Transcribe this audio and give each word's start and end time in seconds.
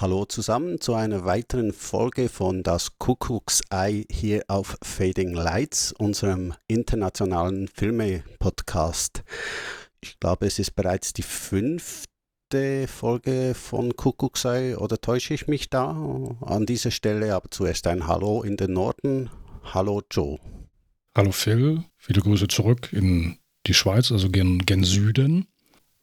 Hallo 0.00 0.24
zusammen 0.24 0.80
zu 0.80 0.94
einer 0.94 1.26
weiteren 1.26 1.74
Folge 1.74 2.30
von 2.30 2.62
Das 2.62 2.96
Kuckucksei 2.96 4.06
hier 4.10 4.44
auf 4.48 4.78
Fading 4.82 5.34
Lights, 5.34 5.92
unserem 5.92 6.54
internationalen 6.68 7.68
Filme-Podcast. 7.68 9.22
Ich 10.00 10.18
glaube, 10.18 10.46
es 10.46 10.58
ist 10.58 10.70
bereits 10.70 11.12
die 11.12 11.22
fünfte 11.22 12.88
Folge 12.88 13.52
von 13.54 13.94
Kuckucksei 13.94 14.78
oder 14.78 14.98
täusche 14.98 15.34
ich 15.34 15.48
mich 15.48 15.68
da? 15.68 15.90
An 16.40 16.64
dieser 16.64 16.92
Stelle 16.92 17.34
aber 17.34 17.50
zuerst 17.50 17.86
ein 17.86 18.06
Hallo 18.06 18.42
in 18.42 18.56
den 18.56 18.72
Norden. 18.72 19.28
Hallo 19.64 20.00
Joe. 20.10 20.38
Hallo 21.14 21.32
Phil, 21.32 21.84
viele 21.98 22.22
Grüße 22.22 22.48
zurück 22.48 22.90
in 22.94 23.36
die 23.66 23.74
Schweiz, 23.74 24.10
also 24.10 24.30
gen, 24.30 24.60
gen 24.60 24.82
Süden. 24.82 25.46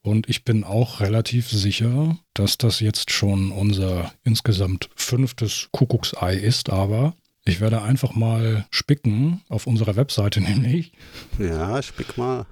Und 0.07 0.29
ich 0.29 0.45
bin 0.45 0.63
auch 0.63 1.01
relativ 1.01 1.49
sicher, 1.49 2.17
dass 2.33 2.57
das 2.57 2.79
jetzt 2.79 3.11
schon 3.11 3.51
unser 3.51 4.13
insgesamt 4.23 4.89
fünftes 4.95 5.67
Kuckucksei 5.73 6.34
ist, 6.34 6.70
aber 6.70 7.13
ich 7.43 7.59
werde 7.59 7.81
einfach 7.81 8.15
mal 8.15 8.65
spicken 8.71 9.41
auf 9.49 9.67
unserer 9.67 9.98
Webseite 9.98 10.39
nämlich. 10.49 10.93
Ja, 11.39 11.84
spick 11.84 12.17
mal. 12.17 12.45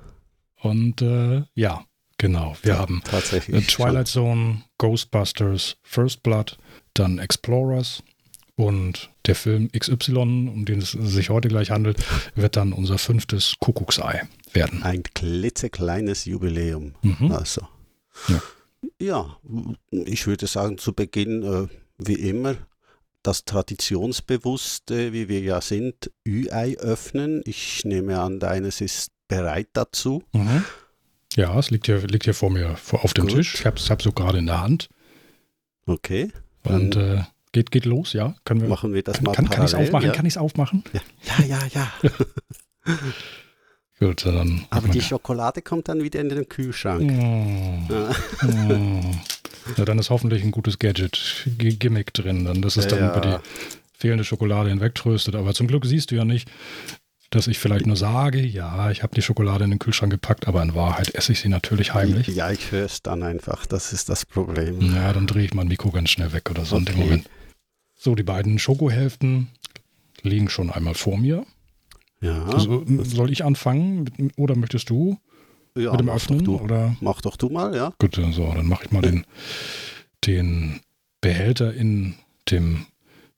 Und 0.60 1.02
äh, 1.02 1.44
ja, 1.54 1.86
genau. 2.18 2.58
Wir 2.62 2.78
haben 2.78 3.02
tatsächlich 3.06 3.68
Twilight 3.68 4.10
Zone, 4.10 4.64
Ghostbusters, 4.78 5.78
First 5.82 6.24
Blood, 6.24 6.58
dann 6.94 7.20
Explorers, 7.20 8.04
und 8.56 9.10
der 9.26 9.36
Film 9.36 9.70
XY, 9.72 10.18
um 10.18 10.66
den 10.66 10.80
es 10.80 10.92
sich 10.92 11.30
heute 11.30 11.50
gleich 11.50 11.72
handelt, 11.72 11.98
wird 12.36 12.56
dann 12.56 12.72
unser 12.72 12.98
fünftes 12.98 13.56
Kuckucksei 13.60 14.28
werden. 14.54 14.84
Ein 14.84 15.04
klitzekleines 15.04 16.26
Jubiläum. 16.26 16.96
Mhm. 17.02 17.32
Also. 17.32 17.68
Ja. 18.30 18.42
ja. 19.00 19.38
ich 19.92 20.26
würde 20.28 20.48
sagen, 20.48 20.78
zu 20.78 20.94
Beginn, 20.94 21.44
äh, 21.44 21.68
wie 21.98 22.14
immer, 22.14 22.56
das 23.24 23.44
traditionsbewusste, 23.44 25.12
wie 25.12 25.28
wir 25.28 25.42
ja 25.42 25.60
sind, 25.60 26.12
Ü-Ei 26.26 26.78
öffnen. 26.78 27.42
Ich 27.46 27.84
nehme 27.84 28.20
an, 28.20 28.40
deines 28.40 28.82
ist 28.82 29.12
bereit 29.28 29.70
dazu. 29.74 30.24
Mhm. 30.34 30.64
Ja, 31.36 31.58
es 31.60 31.72
liegt 31.72 31.88
hier, 31.88 32.00
liegt 32.08 32.24
hier 32.24 32.34
vor 32.34 32.50
mir 32.50 32.78
vor, 32.78 33.04
auf 33.04 33.14
dem 33.14 33.28
Gut. 33.28 33.36
Tisch. 33.36 33.56
Ich 33.56 33.66
habe 33.66 33.78
es 33.78 33.90
hab 33.90 34.02
so 34.02 34.12
gerade 34.12 34.38
in 34.38 34.46
der 34.46 34.62
Hand. 34.62 34.90
Okay. 35.86 36.32
Und 36.64 36.96
äh, 36.96 37.24
Geht, 37.56 37.72
geht 37.72 37.86
los, 37.86 38.12
ja. 38.12 38.36
Können 38.44 38.60
wir, 38.60 38.68
Machen 38.68 38.94
wir 38.94 39.02
das 39.02 39.22
mal 39.22 39.32
kann, 39.32 39.46
parallel, 39.46 39.72
kann 39.72 39.80
ich 39.80 39.88
aufmachen? 39.88 40.08
Ja. 40.08 40.14
Kann 40.14 40.26
ich 40.26 40.34
es 40.34 40.38
aufmachen? 40.38 40.84
Ja, 40.92 41.46
ja, 41.46 41.60
ja. 41.74 41.94
ja. 42.04 42.12
Gut, 43.98 44.26
dann. 44.26 44.66
Aber 44.72 44.90
die 44.90 45.00
Schokolade 45.00 45.62
kommt 45.62 45.88
dann 45.88 46.04
wieder 46.04 46.20
in 46.20 46.28
den 46.28 46.50
Kühlschrank. 46.50 47.10
Oh. 47.10 47.94
Ja. 47.94 48.10
Oh. 48.76 49.12
ja, 49.78 49.86
dann 49.86 50.00
ist 50.00 50.10
hoffentlich 50.10 50.44
ein 50.44 50.52
gutes 50.52 50.80
Gadget-Gimmick 50.80 52.14
drin, 52.14 52.44
dann, 52.44 52.62
dass 52.62 52.76
es 52.76 52.88
dann 52.88 53.00
ja. 53.00 53.12
über 53.12 53.22
die 53.22 53.38
fehlende 53.98 54.26
Schokolade 54.26 54.68
hinwegtröstet. 54.68 55.36
Aber 55.36 55.54
zum 55.54 55.68
Glück 55.68 55.86
siehst 55.86 56.12
du 56.12 56.16
ja 56.16 56.26
nicht, 56.26 56.52
dass 57.30 57.48
ich 57.48 57.58
vielleicht 57.58 57.86
nur 57.86 57.96
sage, 57.96 58.42
ja, 58.42 58.92
ich 58.92 59.02
habe 59.02 59.16
die 59.16 59.22
Schokolade 59.22 59.64
in 59.64 59.70
den 59.70 59.80
Kühlschrank 59.80 60.12
gepackt, 60.12 60.50
aber 60.50 60.62
in 60.62 60.76
Wahrheit 60.76 61.16
esse 61.16 61.32
ich 61.32 61.40
sie 61.40 61.48
natürlich 61.48 61.94
heimlich. 61.94 62.28
Ja, 62.28 62.52
ich 62.52 62.74
höre 62.74 62.86
es 62.86 63.02
dann 63.02 63.24
einfach, 63.24 63.66
das 63.66 63.94
ist 63.94 64.10
das 64.10 64.26
Problem. 64.26 64.94
Ja, 64.94 65.14
dann 65.14 65.26
drehe 65.26 65.46
ich 65.46 65.54
mein 65.54 65.70
Mikro 65.70 65.92
ganz 65.92 66.10
schnell 66.10 66.34
weg 66.34 66.52
oder 66.52 66.66
so 66.66 66.76
okay. 66.76 66.80
in 66.80 66.86
dem 66.86 67.00
Moment. 67.00 67.30
So, 68.06 68.14
die 68.14 68.22
beiden 68.22 68.60
Schokohälften 68.60 69.48
liegen 70.22 70.48
schon 70.48 70.70
einmal 70.70 70.94
vor 70.94 71.18
mir. 71.18 71.44
Ja. 72.22 72.46
Also, 72.46 72.86
soll 73.02 73.32
ich 73.32 73.44
anfangen 73.44 74.32
oder 74.38 74.56
möchtest 74.56 74.92
du 74.92 75.18
ja, 75.76 75.90
mit 75.90 76.02
dem 76.02 76.06
mach 76.06 76.18
Öffnen? 76.18 76.46
Doch 76.46 76.60
du. 76.60 76.64
Oder? 76.64 76.96
Mach 77.02 77.22
doch 77.22 77.36
du 77.36 77.50
mal, 77.50 77.76
ja. 77.76 77.94
Gut, 77.98 78.14
so, 78.14 78.54
dann 78.54 78.68
mache 78.68 78.86
ich 78.86 78.92
mal 78.92 79.02
den, 79.02 79.26
den 80.24 80.82
Behälter 81.20 81.74
in 81.74 82.14
dem 82.52 82.86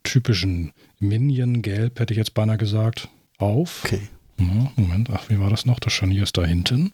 typischen 0.04 0.74
Minion-Gelb, 1.00 2.02
hätte 2.02 2.14
ich 2.14 2.18
jetzt 2.18 2.34
beinahe 2.34 2.58
gesagt, 2.58 3.08
auf. 3.38 3.86
Okay. 3.86 4.02
Ja, 4.38 4.74
Moment, 4.76 5.10
ach, 5.12 5.30
wie 5.30 5.40
war 5.40 5.50
das 5.50 5.66
noch? 5.66 5.80
Das 5.80 5.94
Scharnier 5.94 6.24
ist 6.24 6.38
da 6.38 6.44
hinten. 6.44 6.92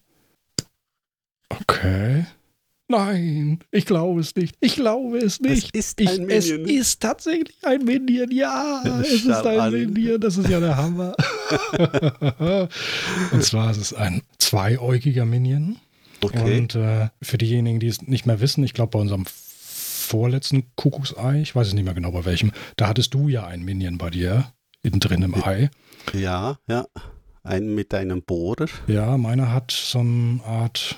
Okay. 1.49 2.27
Nein, 2.89 3.59
ich 3.71 3.85
glaube 3.85 4.19
es 4.19 4.35
nicht. 4.35 4.55
Ich 4.59 4.75
glaube 4.75 5.17
es 5.17 5.39
nicht. 5.39 5.69
Es 5.73 5.87
ist 5.87 6.01
ich, 6.01 6.09
ein 6.09 6.25
Minion. 6.25 6.65
Es 6.65 6.67
ist 6.67 7.01
tatsächlich 7.01 7.55
ein 7.63 7.83
Minion. 7.85 8.29
Ja, 8.31 8.83
es 9.01 9.25
ist 9.25 9.29
ein 9.29 9.59
an. 9.59 9.71
Minion. 9.71 10.19
Das 10.19 10.37
ist 10.37 10.49
ja 10.49 10.59
der 10.59 10.75
Hammer. 10.75 11.15
und 13.31 13.43
zwar 13.43 13.71
ist 13.71 13.77
es 13.77 13.93
ein 13.93 14.21
zweiäugiger 14.37 15.25
Minion. 15.25 15.77
Okay. 16.21 16.59
Und 16.59 16.75
äh, 16.75 17.09
für 17.21 17.37
diejenigen, 17.37 17.79
die 17.79 17.87
es 17.87 18.01
nicht 18.01 18.25
mehr 18.25 18.41
wissen, 18.41 18.63
ich 18.63 18.73
glaube 18.73 18.91
bei 18.91 18.99
unserem 18.99 19.25
vorletzten 19.25 20.65
Kuckucksei, 20.75 21.41
ich 21.41 21.55
weiß 21.55 21.67
es 21.67 21.73
nicht 21.73 21.85
mehr 21.85 21.93
genau 21.93 22.11
bei 22.11 22.25
welchem, 22.25 22.51
da 22.75 22.87
hattest 22.87 23.13
du 23.13 23.29
ja 23.29 23.47
ein 23.47 23.63
Minion 23.63 23.97
bei 23.97 24.09
dir 24.09 24.53
innen 24.83 24.99
drin 24.99 25.23
im 25.23 25.35
Ei. 25.35 25.69
Ja, 26.13 26.59
ja. 26.67 26.85
Einen 27.43 27.75
mit 27.75 27.93
einem 27.93 28.21
Bohrer. 28.23 28.67
Ja, 28.87 29.17
meiner 29.17 29.51
hat 29.51 29.71
so 29.71 29.99
eine 29.99 30.39
Art 30.45 30.95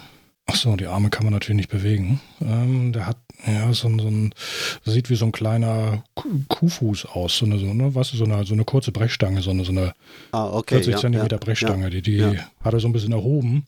Ach 0.47 0.55
so, 0.55 0.75
die 0.75 0.85
Arme 0.85 1.09
kann 1.09 1.23
man 1.23 1.33
natürlich 1.33 1.57
nicht 1.57 1.71
bewegen. 1.71 2.21
Ähm, 2.39 2.93
der 2.93 3.07
hat, 3.07 3.17
ja, 3.47 3.73
so, 3.73 3.87
ein, 3.87 3.97
so 3.97 4.07
ein, 4.07 4.31
sieht 4.83 5.09
wie 5.09 5.15
so 5.15 5.25
ein 5.25 5.31
kleiner 5.31 6.03
Kuhfuß 6.49 7.05
aus, 7.05 7.37
so 7.37 7.45
eine, 7.45 7.57
so, 7.57 7.73
ne, 7.73 7.95
weißt 7.95 8.13
du, 8.13 8.17
so 8.17 8.25
eine, 8.25 8.45
so 8.45 8.53
eine 8.53 8.63
kurze 8.63 8.91
Brechstange, 8.91 9.41
so 9.41 9.49
eine, 9.49 9.65
so 9.65 9.71
eine 9.71 9.93
ah, 10.33 10.51
okay, 10.51 10.75
40 10.75 10.93
ja, 10.93 10.99
Zentimeter 10.99 11.37
ja, 11.37 11.39
Brechstange, 11.39 11.85
ja, 11.85 11.89
die, 11.89 12.03
die 12.03 12.39
hat 12.61 12.73
er 12.73 12.79
so 12.79 12.87
ein 12.87 12.93
bisschen 12.93 13.13
erhoben. 13.13 13.65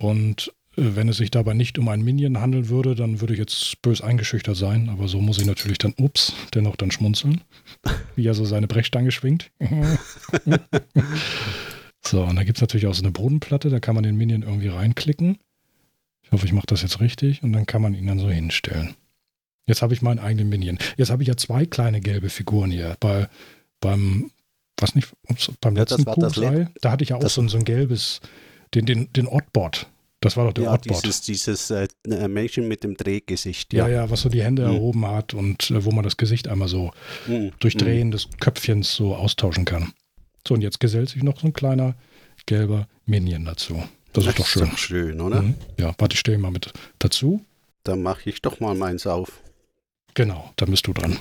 Und 0.00 0.52
äh, 0.76 0.96
wenn 0.96 1.08
es 1.08 1.18
sich 1.18 1.30
dabei 1.30 1.54
nicht 1.54 1.78
um 1.78 1.88
ein 1.88 2.02
Minion 2.02 2.40
handeln 2.40 2.68
würde, 2.68 2.96
dann 2.96 3.20
würde 3.20 3.34
ich 3.34 3.38
jetzt 3.38 3.80
bös 3.80 4.00
eingeschüchtert 4.00 4.56
sein, 4.56 4.88
aber 4.88 5.06
so 5.06 5.20
muss 5.20 5.38
ich 5.38 5.46
natürlich 5.46 5.78
dann, 5.78 5.94
ups, 5.96 6.32
dennoch 6.54 6.74
dann 6.74 6.90
schmunzeln, 6.90 7.42
wie 8.16 8.26
er 8.26 8.34
so 8.34 8.44
seine 8.44 8.66
Brechstange 8.66 9.12
schwingt. 9.12 9.52
so, 12.04 12.24
und 12.24 12.34
da 12.34 12.42
gibt 12.42 12.58
es 12.58 12.62
natürlich 12.62 12.88
auch 12.88 12.94
so 12.94 13.02
eine 13.02 13.12
Bodenplatte, 13.12 13.70
da 13.70 13.78
kann 13.78 13.94
man 13.94 14.02
den 14.02 14.16
Minion 14.16 14.42
irgendwie 14.42 14.68
reinklicken. 14.68 15.38
Ich 16.28 16.32
hoffe, 16.32 16.44
ich 16.44 16.52
mache 16.52 16.66
das 16.66 16.82
jetzt 16.82 17.00
richtig 17.00 17.42
und 17.42 17.54
dann 17.54 17.64
kann 17.64 17.80
man 17.80 17.94
ihn 17.94 18.06
dann 18.06 18.18
so 18.18 18.28
hinstellen. 18.28 18.94
Jetzt 19.66 19.80
habe 19.80 19.94
ich 19.94 20.02
meinen 20.02 20.18
eigenen 20.18 20.50
Minion. 20.50 20.78
Jetzt 20.98 21.10
habe 21.10 21.22
ich 21.22 21.28
ja 21.28 21.36
zwei 21.38 21.64
kleine 21.64 22.00
gelbe 22.00 22.28
Figuren 22.28 22.70
hier. 22.70 22.96
Bei, 23.00 23.28
beim, 23.80 24.30
was 24.78 24.94
nicht, 24.94 25.08
ups, 25.26 25.50
beim 25.62 25.74
ja, 25.74 25.82
letzten 25.82 26.04
Kuhsei, 26.04 26.68
da 26.82 26.90
hatte 26.90 27.02
ich 27.02 27.10
ja 27.10 27.16
auch 27.16 27.28
so 27.28 27.40
ein, 27.40 27.48
so 27.48 27.56
ein 27.56 27.64
gelbes, 27.64 28.20
den, 28.74 28.84
den, 28.84 29.10
den 29.14 29.26
Oddbot. 29.26 29.86
Das 30.20 30.36
war 30.36 30.44
doch 30.44 30.52
der 30.52 30.64
ja, 30.64 30.74
Oddbot. 30.74 31.02
Dieses, 31.02 31.22
dieses 31.22 31.70
äh, 31.70 31.88
Männchen 32.28 32.68
mit 32.68 32.84
dem 32.84 32.94
Drehgesicht. 32.94 33.72
Ja. 33.72 33.88
ja, 33.88 34.02
ja, 34.02 34.10
was 34.10 34.20
so 34.20 34.28
die 34.28 34.42
Hände 34.42 34.66
mhm. 34.66 34.74
erhoben 34.74 35.06
hat 35.06 35.32
und 35.32 35.70
äh, 35.70 35.82
wo 35.82 35.92
man 35.92 36.04
das 36.04 36.18
Gesicht 36.18 36.48
einmal 36.48 36.68
so 36.68 36.92
mhm. 37.26 37.52
durch 37.60 37.74
mhm. 37.76 37.78
Drehen 37.78 38.10
des 38.10 38.28
Köpfchens 38.38 38.94
so 38.94 39.16
austauschen 39.16 39.64
kann. 39.64 39.94
So, 40.46 40.54
und 40.54 40.60
jetzt 40.60 40.80
gesellt 40.80 41.08
sich 41.08 41.22
noch 41.22 41.40
so 41.40 41.46
ein 41.46 41.52
kleiner 41.54 41.94
gelber 42.46 42.86
Minion 43.06 43.44
dazu. 43.44 43.82
Das, 44.12 44.24
das 44.24 44.34
ist 44.34 44.38
doch 44.40 44.46
schön. 44.46 44.62
Ist 44.64 44.72
doch 44.72 44.78
schön, 44.78 45.20
oder? 45.20 45.42
Mhm. 45.42 45.54
Ja, 45.78 45.94
warte, 45.98 46.14
ich 46.14 46.20
stehe 46.20 46.38
mal 46.38 46.50
mit 46.50 46.72
dazu. 46.98 47.44
Dann 47.84 48.02
mache 48.02 48.28
ich 48.30 48.42
doch 48.42 48.60
mal 48.60 48.74
meins 48.74 49.06
auf. 49.06 49.40
Genau, 50.14 50.52
dann 50.56 50.70
bist 50.70 50.86
du 50.86 50.92
dran. 50.92 51.18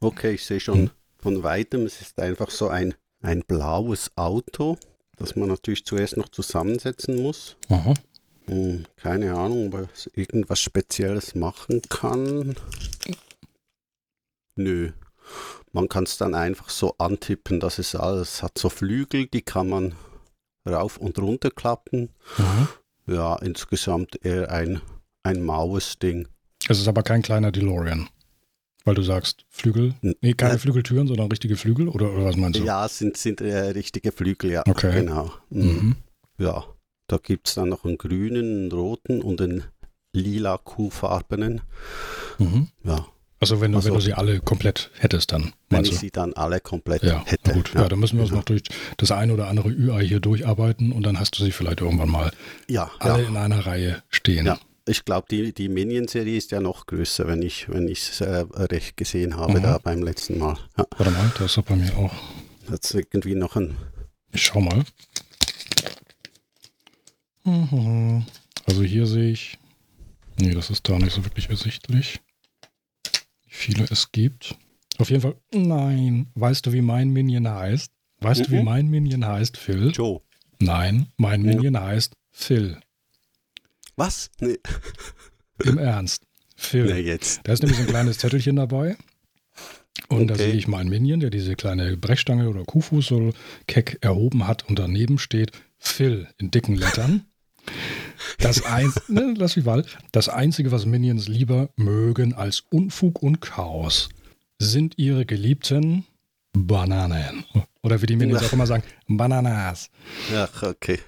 Okay, 0.00 0.32
ich 0.34 0.44
sehe 0.44 0.60
schon 0.60 0.82
mhm. 0.82 0.90
von 1.18 1.42
weitem, 1.42 1.86
es 1.86 2.00
ist 2.00 2.18
einfach 2.18 2.50
so 2.50 2.68
ein, 2.68 2.94
ein 3.22 3.42
blaues 3.42 4.10
Auto, 4.16 4.76
das 5.16 5.36
man 5.36 5.48
natürlich 5.48 5.84
zuerst 5.84 6.16
noch 6.16 6.28
zusammensetzen 6.28 7.22
muss. 7.22 7.56
Aha. 7.68 7.94
Hm, 8.46 8.84
keine 8.96 9.34
Ahnung, 9.34 9.72
ob 9.72 9.88
es 9.94 10.10
irgendwas 10.14 10.60
Spezielles 10.60 11.34
machen 11.34 11.80
kann. 11.88 12.54
Nö. 14.56 14.92
Man 15.72 15.88
kann 15.88 16.04
es 16.04 16.18
dann 16.18 16.34
einfach 16.34 16.68
so 16.68 16.94
antippen, 16.98 17.58
dass 17.58 17.78
es 17.78 17.94
alles 17.94 18.42
hat 18.42 18.58
so 18.58 18.68
Flügel, 18.68 19.26
die 19.26 19.42
kann 19.42 19.68
man 19.68 19.94
rauf 20.66 20.96
und 20.96 21.18
runter 21.18 21.50
klappen. 21.50 22.10
Mhm. 22.38 22.68
Ja, 23.14 23.36
insgesamt 23.36 24.24
eher 24.24 24.50
ein, 24.50 24.80
ein 25.22 25.42
maues 25.42 25.98
Ding. 25.98 26.28
Es 26.68 26.80
ist 26.80 26.88
aber 26.88 27.02
kein 27.02 27.22
kleiner 27.22 27.52
DeLorean. 27.52 28.08
Weil 28.86 28.94
du 28.94 29.02
sagst, 29.02 29.46
Flügel, 29.48 29.94
nee, 30.02 30.34
keine 30.34 30.54
äh, 30.54 30.58
Flügeltüren, 30.58 31.06
sondern 31.06 31.28
richtige 31.28 31.56
Flügel, 31.56 31.88
oder, 31.88 32.12
oder 32.12 32.26
was 32.26 32.36
meinst 32.36 32.60
du? 32.60 32.64
Ja, 32.64 32.86
sind, 32.86 33.16
sind 33.16 33.40
äh, 33.40 33.70
richtige 33.70 34.12
Flügel, 34.12 34.50
ja. 34.50 34.62
Okay. 34.66 34.92
Genau. 34.92 35.32
Mhm. 35.48 35.62
Mhm. 35.62 35.96
Ja, 36.38 36.64
da 37.06 37.16
gibt 37.16 37.48
es 37.48 37.54
dann 37.54 37.70
noch 37.70 37.84
einen 37.84 37.96
grünen, 37.96 38.64
einen 38.64 38.72
roten 38.72 39.22
und 39.22 39.40
einen 39.40 39.64
lila 40.12 40.58
kuhfarbenen. 40.58 41.62
Mhm. 42.38 42.68
Ja, 42.84 43.06
also 43.50 43.60
wenn 43.60 43.72
du, 43.72 43.78
also, 43.78 43.88
wenn 43.88 43.94
du 43.94 44.00
sie 44.00 44.14
alle 44.14 44.40
komplett 44.40 44.90
hättest, 44.98 45.32
dann 45.32 45.52
wenn 45.70 45.84
ich 45.84 45.90
du? 45.90 45.96
sie 45.96 46.10
dann 46.10 46.32
alle 46.34 46.60
komplett 46.60 47.02
ja, 47.02 47.22
hätte. 47.26 47.52
Gut, 47.52 47.72
ja, 47.74 47.82
ja 47.82 47.88
dann 47.88 47.98
müssen 47.98 48.16
wir 48.16 48.24
uns 48.24 48.32
noch 48.32 48.44
durch 48.44 48.62
das 48.96 49.10
eine 49.10 49.32
oder 49.32 49.48
andere 49.48 49.68
UI 49.68 50.06
hier 50.06 50.20
durcharbeiten 50.20 50.92
und 50.92 51.04
dann 51.04 51.18
hast 51.18 51.38
du 51.38 51.44
sie 51.44 51.52
vielleicht 51.52 51.80
irgendwann 51.80 52.10
mal 52.10 52.32
ja, 52.68 52.90
alle 52.98 53.22
ja. 53.22 53.28
in 53.28 53.36
einer 53.36 53.66
Reihe 53.66 54.02
stehen. 54.08 54.46
Ja. 54.46 54.58
Ich 54.86 55.04
glaube, 55.04 55.26
die, 55.30 55.54
die 55.54 55.68
Minion-Serie 55.68 56.36
ist 56.36 56.50
ja 56.50 56.60
noch 56.60 56.86
größer, 56.86 57.26
wenn 57.26 57.40
ich 57.40 57.68
wenn 57.70 57.88
es 57.88 58.20
äh, 58.20 58.44
recht 58.54 58.96
gesehen 58.98 59.36
habe 59.36 59.58
mhm. 59.58 59.62
da 59.62 59.78
beim 59.78 60.02
letzten 60.02 60.38
Mal. 60.38 60.58
Warte 60.76 61.10
mal, 61.10 61.32
da 61.38 61.46
ist 61.46 61.56
er 61.56 61.62
bei 61.62 61.76
mir 61.76 61.96
auch. 61.96 62.12
Hat 62.70 62.94
irgendwie 62.94 63.34
noch 63.34 63.56
ein. 63.56 63.76
Ich 64.32 64.42
schau 64.42 64.60
mal. 64.60 64.84
Also 68.66 68.82
hier 68.82 69.06
sehe 69.06 69.30
ich. 69.30 69.58
Nee, 70.38 70.54
das 70.54 70.70
ist 70.70 70.88
da 70.88 70.98
nicht 70.98 71.12
so 71.12 71.24
wirklich 71.24 71.48
ersichtlich. 71.48 72.20
Viele 73.54 73.86
es 73.90 74.12
gibt. 74.12 74.56
Auf 74.98 75.10
jeden 75.10 75.22
Fall, 75.22 75.36
nein. 75.52 76.30
Weißt 76.34 76.66
du, 76.66 76.72
wie 76.72 76.82
mein 76.82 77.10
Minion 77.10 77.48
heißt? 77.48 77.92
Weißt 78.20 78.40
mhm. 78.40 78.44
du, 78.44 78.50
wie 78.50 78.58
mhm. 78.58 78.64
mein 78.64 78.88
Minion 78.88 79.26
heißt, 79.26 79.56
Phil? 79.56 79.90
Joe. 79.90 80.20
Nein, 80.60 81.08
mein 81.16 81.42
Minion 81.42 81.74
ja. 81.74 81.82
heißt 81.82 82.14
Phil. 82.30 82.78
Was? 83.96 84.30
Nee. 84.40 84.58
Im 85.64 85.78
Ernst. 85.78 86.26
Phil. 86.56 86.86
Nee, 86.86 87.00
jetzt. 87.00 87.40
Da 87.44 87.52
ist 87.52 87.62
nämlich 87.62 87.78
so 87.78 87.84
ein 87.84 87.88
kleines 87.88 88.18
Zettelchen 88.18 88.56
dabei. 88.56 88.96
Und 90.08 90.22
okay. 90.22 90.26
da 90.26 90.34
sehe 90.36 90.54
ich 90.54 90.68
meinen 90.68 90.90
Minion, 90.90 91.20
der 91.20 91.30
diese 91.30 91.54
kleine 91.54 91.96
Brechstange 91.96 92.48
oder 92.48 92.64
Kuhfuß 92.64 93.06
so 93.06 93.32
keck 93.66 93.98
erhoben 94.00 94.46
hat 94.46 94.68
und 94.68 94.78
daneben 94.78 95.18
steht 95.18 95.52
Phil 95.78 96.28
in 96.38 96.50
dicken 96.50 96.76
Lettern. 96.76 97.26
Das, 98.38 98.64
ein, 98.64 98.92
ne, 99.08 99.34
lass 99.36 99.56
mich 99.56 99.64
mal. 99.64 99.84
das 100.12 100.28
Einzige, 100.28 100.72
was 100.72 100.86
Minions 100.86 101.28
lieber 101.28 101.68
mögen 101.76 102.34
als 102.34 102.64
Unfug 102.70 103.22
und 103.22 103.40
Chaos, 103.40 104.08
sind 104.58 104.98
ihre 104.98 105.26
geliebten 105.26 106.06
Bananen. 106.52 107.44
Oder 107.82 108.00
wie 108.00 108.06
die 108.06 108.16
Minions 108.16 108.44
auch 108.44 108.52
immer 108.52 108.66
sagen, 108.66 108.84
Bananas. 109.08 109.90
Ja, 110.32 110.48
okay. 110.62 111.00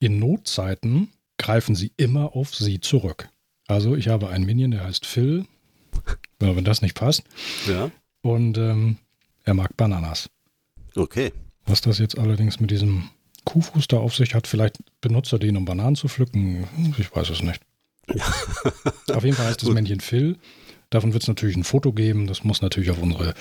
In 0.00 0.18
Notzeiten 0.18 1.08
greifen 1.38 1.74
sie 1.74 1.92
immer 1.96 2.36
auf 2.36 2.54
sie 2.54 2.80
zurück. 2.80 3.28
Also 3.66 3.94
ich 3.94 4.08
habe 4.08 4.28
einen 4.28 4.44
Minion, 4.44 4.72
der 4.72 4.84
heißt 4.84 5.06
Phil. 5.06 5.46
Ja, 6.42 6.56
wenn 6.56 6.64
das 6.64 6.80
nicht 6.80 6.94
passt. 6.94 7.22
Ja. 7.68 7.90
Und 8.22 8.56
ähm, 8.56 8.96
er 9.44 9.52
mag 9.52 9.76
Bananas. 9.76 10.30
Okay. 10.96 11.32
Was 11.66 11.82
das 11.82 11.98
jetzt 11.98 12.18
allerdings 12.18 12.60
mit 12.60 12.70
diesem 12.70 13.10
Kuhfuß 13.44 13.88
da 13.88 13.98
auf 13.98 14.14
sich 14.14 14.34
hat, 14.34 14.46
vielleicht 14.46 14.78
benutzt 15.00 15.32
er 15.32 15.38
den, 15.38 15.56
um 15.56 15.64
Bananen 15.64 15.96
zu 15.96 16.08
pflücken. 16.08 16.66
Ich 16.98 17.14
weiß 17.14 17.30
es 17.30 17.42
nicht. 17.42 17.62
Ja. 18.12 18.24
auf 19.14 19.24
jeden 19.24 19.36
Fall 19.36 19.46
heißt 19.46 19.62
das 19.62 19.70
Männchen 19.70 20.00
Phil. 20.00 20.36
Davon 20.90 21.12
wird 21.12 21.22
es 21.22 21.28
natürlich 21.28 21.56
ein 21.56 21.64
Foto 21.64 21.92
geben. 21.92 22.26
Das 22.26 22.42
muss 22.44 22.62
natürlich 22.62 22.90
auf 22.90 23.00
unsere 23.00 23.34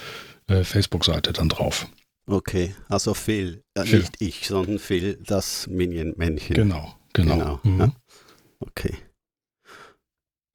äh, 0.48 0.64
Facebook-Seite 0.64 1.34
dann 1.34 1.50
drauf. 1.50 1.88
Okay, 2.28 2.76
also 2.88 3.16
Phil, 3.16 3.64
äh, 3.74 3.84
Phil. 3.84 4.00
nicht 4.00 4.22
ich, 4.22 4.48
sondern 4.48 4.78
Phil, 4.78 5.20
das 5.26 5.66
Minion-Männchen. 5.68 6.56
Genau, 6.56 6.96
genau. 7.14 7.36
genau 7.36 7.60
mhm. 7.64 7.80
ja. 7.80 7.92
Okay. 8.60 8.96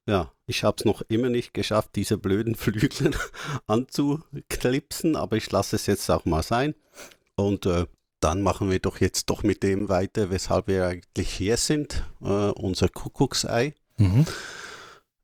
Ja, 0.06 0.32
ich 0.46 0.62
habe 0.62 0.76
es 0.78 0.84
noch 0.84 1.02
immer 1.08 1.30
nicht 1.30 1.54
geschafft, 1.54 1.90
diese 1.96 2.18
blöden 2.18 2.54
Flügel 2.56 3.10
anzuklipsen, 3.66 5.16
aber 5.16 5.36
ich 5.36 5.50
lasse 5.50 5.74
es 5.74 5.86
jetzt 5.86 6.08
auch 6.10 6.24
mal 6.26 6.42
sein. 6.42 6.74
Und 7.34 7.66
äh, 7.66 7.86
dann 8.24 8.42
machen 8.42 8.70
wir 8.70 8.78
doch 8.80 9.00
jetzt 9.00 9.30
doch 9.30 9.42
mit 9.42 9.62
dem 9.62 9.88
weiter, 9.88 10.30
weshalb 10.30 10.66
wir 10.66 10.86
eigentlich 10.86 11.28
hier 11.28 11.56
sind, 11.56 12.04
äh, 12.22 12.26
unser 12.26 12.88
Kuckucksei. 12.88 13.74
Mhm 13.98 14.26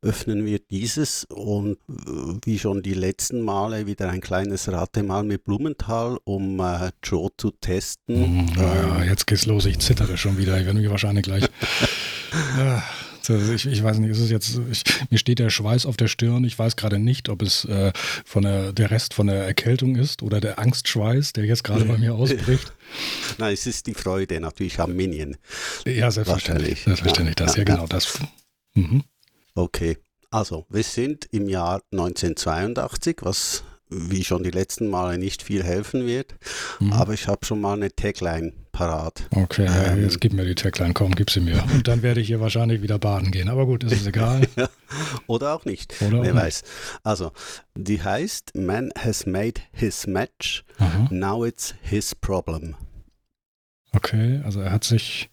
öffnen 0.03 0.47
wir 0.47 0.59
dieses 0.59 1.25
und 1.25 1.77
äh, 1.89 2.39
wie 2.45 2.59
schon 2.59 2.83
die 2.83 2.95
letzten 2.95 3.43
Male 3.43 3.87
wieder 3.87 4.09
ein 4.09 4.21
kleines 4.21 4.71
Ratemal 4.71 5.25
mit 5.25 5.45
Blumenthal, 5.45 6.19
um 6.25 6.59
äh, 6.61 6.91
Joe 7.03 7.29
zu 7.37 7.51
testen. 7.51 8.47
Mm, 8.47 8.49
ja, 8.57 9.05
jetzt 9.05 9.27
geht's 9.27 9.47
los, 9.47 9.67
ich 9.67 9.79
zittere 9.79 10.17
schon 10.17 10.39
wieder. 10.39 10.59
Ich 10.59 10.65
werde 10.65 10.79
mich 10.79 10.91
wahrscheinlich 10.91 11.25
gleich. 11.25 11.45
ja, 12.57 12.83
ich, 13.31 13.67
ich, 13.67 13.83
weiß 13.83 13.99
nicht, 13.99 14.11
ist 14.11 14.19
es 14.19 14.31
jetzt, 14.31 14.61
ich, 14.71 14.83
mir 15.11 15.19
steht 15.19 15.39
der 15.39 15.51
Schweiß 15.51 15.87
auf 15.87 15.97
der 15.97 16.09
Stirn. 16.09 16.45
Ich 16.45 16.59
weiß 16.59 16.77
gerade 16.77 16.99
nicht, 16.99 17.29
ob 17.29 17.43
es 17.43 17.65
äh, 17.65 17.93
von 18.25 18.43
der, 18.43 18.73
der 18.73 18.91
Rest 18.91 19.15
von 19.15 19.27
der 19.27 19.45
Erkältung 19.45 19.97
ist 19.97 20.23
oder 20.23 20.41
der 20.41 20.59
Angstschweiß, 20.59 21.33
der 21.33 21.45
jetzt 21.45 21.65
gerade 21.65 21.85
bei 21.85 21.99
mir 21.99 22.15
ausbricht. 22.17 22.73
Nein, 23.39 23.55
es 23.55 23.67
ist 23.67 23.87
die 23.87 23.95
Freude 23.95 24.41
natürlich 24.41 24.79
am 24.81 24.95
Minion. 24.95 25.37
Ja, 25.87 26.11
selbstverständlich. 26.11 26.83
Selbstverständlich, 26.83 27.37
ja, 27.39 27.47
das, 27.47 27.57
ja, 27.57 27.63
ja 27.63 27.65
genau 27.65 27.87
das. 27.87 28.19
Mhm. 28.75 29.03
Okay, 29.55 29.97
also 30.31 30.67
wir 30.69 30.85
sind 30.85 31.27
im 31.33 31.49
Jahr 31.49 31.83
1982, 31.93 33.19
was 33.23 33.65
wie 33.91 34.25
schon 34.25 34.43
die 34.43 34.51
letzten 34.51 34.89
Male 34.89 35.19
nicht 35.19 35.43
viel 35.43 35.65
helfen 35.65 36.07
wird, 36.07 36.35
mhm. 36.79 36.93
aber 36.93 37.13
ich 37.13 37.27
habe 37.27 37.45
schon 37.45 37.61
mal 37.61 37.75
eine 37.75 37.95
Tagline 37.95 38.53
parat. 38.73 39.25
Okay, 39.31 39.67
ähm, 39.69 40.03
jetzt 40.03 40.21
gib 40.21 40.33
mir 40.33 40.45
die 40.45 40.55
Tagline, 40.55 40.95
komm, 40.95 41.15
gib 41.15 41.31
sie 41.31 41.41
mir. 41.41 41.63
Und 41.75 41.89
dann 41.89 42.03
werde 42.03 42.21
ich 42.21 42.29
hier 42.29 42.41
wahrscheinlich 42.41 42.83
wieder 42.83 42.99
baden 42.99 43.31
gehen, 43.31 43.49
aber 43.49 43.67
gut, 43.67 43.85
ist 43.85 43.93
es 43.93 44.07
egal. 44.07 44.47
Oder 45.27 45.55
auch 45.55 45.65
nicht, 45.65 46.01
Oder 46.01 46.23
wer 46.23 46.33
auch 46.33 46.37
weiß. 46.37 46.63
Nicht. 46.63 47.01
Also, 47.03 47.33
die 47.75 48.03
heißt 48.03 48.57
Man 48.57 48.91
has 48.97 49.27
made 49.27 49.61
his 49.73 50.07
match, 50.07 50.65
Aha. 50.79 51.09
now 51.11 51.45
it's 51.45 51.75
his 51.83 52.15
problem. 52.15 52.77
Okay, 53.93 54.41
also 54.45 54.61
er 54.61 54.71
hat 54.71 54.85
sich 54.85 55.31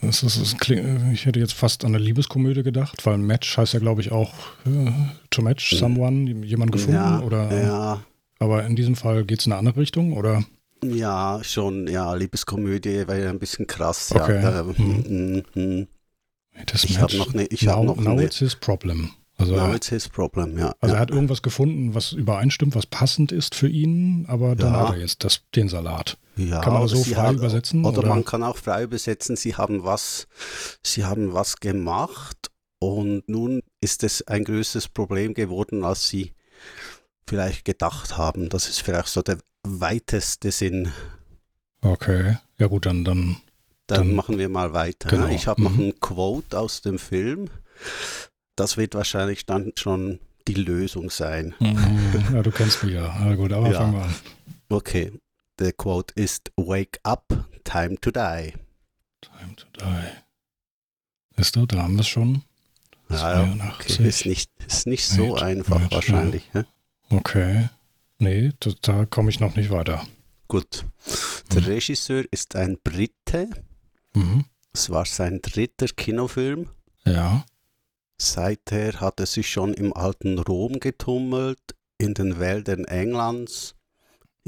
das 0.00 0.22
ist, 0.22 0.40
das 0.40 0.56
klingt, 0.56 1.12
ich 1.12 1.26
hätte 1.26 1.40
jetzt 1.40 1.54
fast 1.54 1.84
an 1.84 1.94
eine 1.94 2.02
Liebeskomödie 2.02 2.62
gedacht, 2.62 3.04
weil 3.04 3.18
Match 3.18 3.56
heißt 3.56 3.72
ja, 3.72 3.80
glaube 3.80 4.00
ich, 4.00 4.12
auch 4.12 4.32
äh, 4.64 4.90
to 5.30 5.42
match 5.42 5.72
hm. 5.72 5.78
someone, 5.78 6.46
jemand 6.46 6.72
gefunden 6.72 6.94
ja, 6.94 7.20
oder. 7.20 7.62
Ja. 7.62 8.02
Aber 8.38 8.64
in 8.64 8.76
diesem 8.76 8.94
Fall 8.94 9.24
geht 9.24 9.40
es 9.40 9.46
in 9.46 9.52
eine 9.52 9.58
andere 9.58 9.80
Richtung, 9.80 10.12
oder? 10.12 10.44
Ja, 10.84 11.40
schon, 11.42 11.88
ja, 11.88 12.14
Liebeskomödie 12.14 13.08
wäre 13.08 13.24
ja 13.24 13.30
ein 13.30 13.40
bisschen 13.40 13.66
krass. 13.66 14.12
Okay. 14.14 14.40
Ja, 14.40 14.64
hm. 14.64 14.74
Hm, 14.76 15.42
hm. 15.52 15.88
Das 16.66 16.84
ich 16.84 17.00
habe 17.00 17.16
noch 17.16 17.34
eine. 17.34 17.46
Ich 17.46 17.62
now, 17.62 17.82
noch 17.82 17.96
now 17.96 18.18
it's 18.20 18.38
his 18.38 18.54
problem. 18.54 19.10
Also, 19.36 19.54
now 19.54 19.72
it's 19.72 19.88
his 19.88 20.08
problem, 20.08 20.58
ja. 20.58 20.74
Also 20.80 20.94
ja. 20.94 20.98
er 20.98 21.00
hat 21.00 21.10
irgendwas 21.10 21.42
gefunden, 21.42 21.94
was 21.94 22.12
übereinstimmt, 22.12 22.74
was 22.74 22.86
passend 22.86 23.30
ist 23.30 23.54
für 23.54 23.68
ihn, 23.68 24.26
aber 24.28 24.56
dann 24.56 24.72
ja. 24.72 24.80
hat 24.80 24.94
er 24.94 25.00
jetzt 25.00 25.22
das, 25.22 25.42
den 25.54 25.68
Salat. 25.68 26.18
Ja, 26.38 26.60
kann 26.60 26.72
man 26.72 26.88
so 26.88 27.02
frei 27.02 27.14
hat, 27.14 27.34
übersetzen? 27.34 27.84
Oder, 27.84 27.98
oder, 27.98 28.08
man 28.08 28.24
kann 28.24 28.42
auch 28.42 28.56
frei 28.56 28.84
übersetzen, 28.84 29.36
sie 29.36 29.56
haben 29.56 29.84
was, 29.84 30.28
sie 30.82 31.04
haben 31.04 31.34
was 31.34 31.56
gemacht 31.56 32.50
und 32.78 33.28
nun 33.28 33.62
ist 33.80 34.04
es 34.04 34.26
ein 34.26 34.44
größeres 34.44 34.88
Problem 34.88 35.34
geworden, 35.34 35.84
als 35.84 36.08
sie 36.08 36.32
vielleicht 37.28 37.64
gedacht 37.64 38.16
haben. 38.16 38.48
Das 38.48 38.68
ist 38.68 38.80
vielleicht 38.82 39.08
so 39.08 39.22
der 39.22 39.38
weiteste 39.64 40.52
Sinn. 40.52 40.92
Okay, 41.80 42.38
ja 42.58 42.66
gut, 42.66 42.86
dann 42.86 43.04
dann. 43.04 43.36
Dann, 43.86 44.00
dann 44.00 44.14
machen 44.14 44.38
wir 44.38 44.50
mal 44.50 44.74
weiter. 44.74 45.08
Genau. 45.08 45.28
Ich 45.28 45.46
habe 45.46 45.62
mhm. 45.62 45.66
noch 45.66 45.78
ein 45.78 46.00
Quote 46.00 46.58
aus 46.58 46.82
dem 46.82 46.98
Film. 46.98 47.48
Das 48.54 48.76
wird 48.76 48.94
wahrscheinlich 48.94 49.46
dann 49.46 49.72
schon 49.76 50.18
die 50.46 50.54
Lösung 50.54 51.10
sein. 51.10 51.54
Mhm. 51.58 52.24
Ja, 52.34 52.42
du 52.42 52.50
kennst 52.50 52.84
mich 52.84 52.94
ja. 52.94 53.16
Na 53.18 53.34
gut, 53.34 53.52
aber 53.52 53.70
ja. 53.70 53.78
fangen 53.78 53.94
wir 53.94 54.02
an. 54.02 54.14
Okay, 54.68 55.12
der 55.58 55.72
Quote 55.72 56.14
ist 56.14 56.52
Wake 56.56 57.00
up, 57.02 57.48
time 57.64 58.00
to 58.00 58.10
die. 58.10 58.54
Time 59.20 59.56
to 59.56 59.66
die. 59.78 61.40
Ist 61.40 61.56
du, 61.56 61.66
da 61.66 61.82
haben 61.82 61.94
wir 61.94 62.00
es 62.00 62.08
schon. 62.08 62.42
Ja, 63.10 63.48
okay. 63.78 64.06
ist 64.06 64.26
nicht, 64.26 64.50
ist 64.66 64.86
nicht 64.86 65.06
so 65.06 65.34
Wait, 65.34 65.42
einfach 65.42 65.80
wait, 65.80 65.92
wahrscheinlich. 65.92 66.50
Ja. 66.52 66.64
Okay. 67.10 67.68
Nee, 68.18 68.52
da, 68.60 68.70
da 68.82 69.06
komme 69.06 69.30
ich 69.30 69.40
noch 69.40 69.56
nicht 69.56 69.70
weiter. 69.70 70.06
Gut. 70.46 70.84
Der 71.52 71.62
mhm. 71.62 71.66
Regisseur 71.68 72.24
ist 72.30 72.56
ein 72.56 72.78
Brite. 72.82 73.48
Mhm. 74.14 74.44
Es 74.72 74.90
war 74.90 75.06
sein 75.06 75.40
dritter 75.40 75.86
Kinofilm. 75.88 76.68
Ja. 77.04 77.46
Seither 78.18 79.00
hat 79.00 79.20
er 79.20 79.26
sich 79.26 79.50
schon 79.50 79.74
im 79.74 79.92
alten 79.92 80.38
Rom 80.38 80.80
getummelt, 80.80 81.76
in 81.98 82.14
den 82.14 82.38
Wäldern 82.38 82.84
Englands 82.84 83.74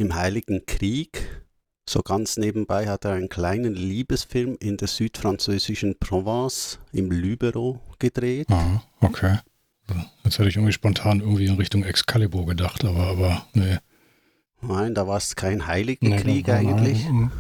im 0.01 0.15
Heiligen 0.15 0.65
Krieg. 0.67 1.45
So 1.89 2.01
ganz 2.01 2.37
nebenbei 2.37 2.89
hat 2.89 3.05
er 3.05 3.13
einen 3.13 3.29
kleinen 3.29 3.75
Liebesfilm 3.75 4.57
in 4.59 4.77
der 4.77 4.89
südfranzösischen 4.89 5.99
Provence 5.99 6.79
im 6.93 7.11
Lübero 7.11 7.81
gedreht. 7.99 8.47
Ah, 8.51 8.83
okay. 9.01 9.39
Jetzt 10.25 10.39
hätte 10.39 10.49
ich 10.49 10.57
irgendwie 10.57 10.73
spontan 10.73 11.21
irgendwie 11.21 11.47
in 11.47 11.57
Richtung 11.57 11.85
Excalibur 11.85 12.47
gedacht, 12.47 12.85
aber, 12.85 13.09
aber 13.09 13.47
nee. 13.53 13.79
Nein, 14.63 14.95
da 14.95 15.07
war 15.07 15.17
es 15.17 15.37
kein 15.37 15.67
Heiligen 15.67 16.11
nee, 16.11 16.17
Krieg 16.17 16.49
eigentlich. 16.49 17.05
Nein. 17.05 17.33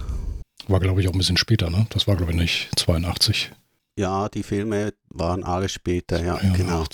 War, 0.66 0.80
glaube 0.80 1.00
ich, 1.00 1.08
auch 1.08 1.12
ein 1.12 1.18
bisschen 1.18 1.36
später, 1.36 1.70
ne? 1.70 1.86
Das 1.90 2.06
war, 2.08 2.16
glaube 2.16 2.32
ich, 2.32 2.38
nicht 2.38 2.68
82. 2.76 3.52
Ja, 3.96 4.28
die 4.28 4.42
Filme 4.42 4.94
waren 5.10 5.44
alle 5.44 5.68
später, 5.68 6.22
ja, 6.24 6.40
ja 6.42 6.52
genau. 6.54 6.84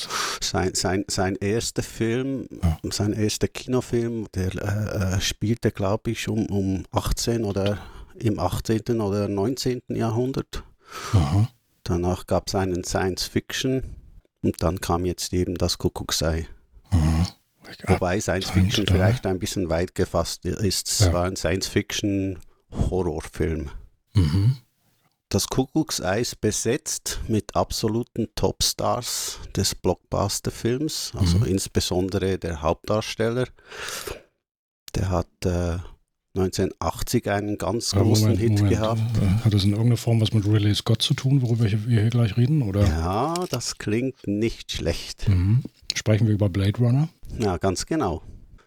Sein, 0.40 0.74
sein, 0.74 1.04
sein 1.08 1.36
erster 1.36 1.82
Film, 1.82 2.48
ja. 2.62 2.78
sein 2.90 3.12
erster 3.12 3.48
Kinofilm, 3.48 4.26
der 4.34 4.54
äh, 4.54 5.14
äh 5.16 5.20
spielte, 5.20 5.70
glaube 5.70 6.10
ich, 6.10 6.28
um, 6.28 6.46
um 6.46 6.84
18 6.90 7.44
oder 7.44 7.78
im 8.18 8.38
18. 8.38 9.00
oder 9.00 9.28
19. 9.28 9.82
Jahrhundert. 9.88 10.64
Aha. 11.12 11.48
Danach 11.84 12.26
gab 12.26 12.48
es 12.48 12.54
einen 12.54 12.82
Science 12.82 13.24
Fiction 13.24 13.82
und 14.42 14.62
dann 14.62 14.80
kam 14.80 15.04
jetzt 15.04 15.32
eben 15.32 15.56
das 15.56 15.78
Kuckucksei. 15.78 16.48
Aha. 16.90 17.26
Wobei 17.86 18.20
Science 18.20 18.50
Fiction 18.50 18.86
vielleicht 18.86 19.26
ein 19.26 19.38
bisschen 19.38 19.68
weit 19.68 19.94
gefasst 19.94 20.44
ist. 20.44 20.88
Es 20.88 20.98
ja. 21.00 21.12
war 21.12 21.24
ein 21.24 21.36
Science 21.36 21.66
Fiction 21.66 22.38
Horrorfilm. 22.70 23.70
Mhm. 24.14 24.56
Das 25.28 25.48
Kuckuckseis 25.48 26.36
besetzt 26.36 27.20
mit 27.26 27.56
absoluten 27.56 28.28
Topstars 28.36 29.40
des 29.56 29.74
Blockbuster-Films, 29.74 31.12
also 31.16 31.38
mhm. 31.38 31.46
insbesondere 31.46 32.38
der 32.38 32.62
Hauptdarsteller. 32.62 33.48
Der 34.94 35.10
hat 35.10 35.26
äh, 35.44 35.78
1980 36.36 37.28
einen 37.28 37.58
ganz 37.58 37.90
großen 37.90 38.28
Moment, 38.28 38.40
Hit 38.40 38.52
Moment. 38.52 38.70
gehabt. 38.70 39.00
Äh, 39.20 39.44
hat 39.44 39.52
das 39.52 39.64
in 39.64 39.70
irgendeiner 39.70 39.96
Form 39.96 40.20
was 40.20 40.32
mit 40.32 40.46
Ridley 40.46 40.74
Scott 40.74 41.02
zu 41.02 41.14
tun, 41.14 41.42
worüber 41.42 41.64
wir 41.64 41.78
hier 41.78 42.08
gleich 42.10 42.36
reden? 42.36 42.62
Oder? 42.62 42.86
Ja, 42.86 43.34
das 43.50 43.78
klingt 43.78 44.26
nicht 44.28 44.70
schlecht. 44.70 45.28
Mhm. 45.28 45.64
sprechen 45.94 46.28
wir 46.28 46.34
über 46.34 46.48
Blade 46.48 46.78
Runner. 46.78 47.08
Ja, 47.38 47.56
ganz 47.56 47.86
genau. 47.86 48.22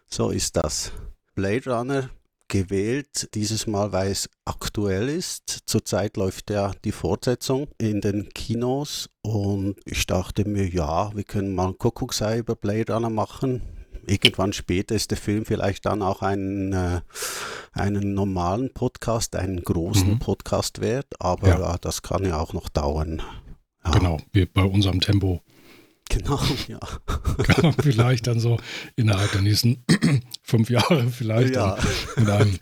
So 0.09 0.29
ist 0.29 0.57
das. 0.57 0.91
Blade 1.35 1.73
Runner 1.73 2.09
gewählt, 2.49 3.33
dieses 3.35 3.67
Mal, 3.67 3.93
weil 3.93 4.11
es 4.11 4.29
aktuell 4.43 5.07
ist. 5.07 5.61
Zurzeit 5.65 6.17
läuft 6.17 6.49
ja 6.49 6.73
die 6.83 6.91
Fortsetzung 6.91 7.69
in 7.77 8.01
den 8.01 8.29
Kinos 8.29 9.09
und 9.21 9.77
ich 9.85 10.05
dachte 10.05 10.45
mir, 10.45 10.67
ja, 10.67 11.15
wir 11.15 11.23
können 11.23 11.55
mal 11.55 11.69
ein 11.69 11.77
Kuckucksei 11.77 12.39
über 12.39 12.55
Blade 12.55 12.93
Runner 12.93 13.09
machen. 13.09 13.61
Irgendwann 14.05 14.53
später 14.53 14.95
ist 14.95 15.11
der 15.11 15.17
Film 15.17 15.45
vielleicht 15.45 15.85
dann 15.85 16.01
auch 16.01 16.21
einen, 16.21 16.73
äh, 16.73 17.01
einen 17.73 18.13
normalen 18.15 18.73
Podcast, 18.73 19.35
einen 19.35 19.63
großen 19.63 20.13
mhm. 20.13 20.19
Podcast 20.19 20.81
wert, 20.81 21.13
aber 21.19 21.47
ja. 21.47 21.77
das 21.77 22.01
kann 22.01 22.25
ja 22.25 22.39
auch 22.39 22.53
noch 22.53 22.69
dauern. 22.69 23.21
Ja. 23.85 23.91
Genau, 23.91 24.17
wie 24.33 24.45
bei 24.45 24.63
unserem 24.63 24.99
Tempo. 24.99 25.41
Genau, 26.09 26.39
ja. 26.67 26.79
vielleicht 27.83 28.25
dann 28.25 28.39
so 28.39 28.57
innerhalb 28.95 29.31
der 29.31 29.41
nächsten 29.41 29.83
fünf 30.41 30.71
Jahre 30.71 31.07
vielleicht. 31.11 31.55
Ja, 31.55 31.77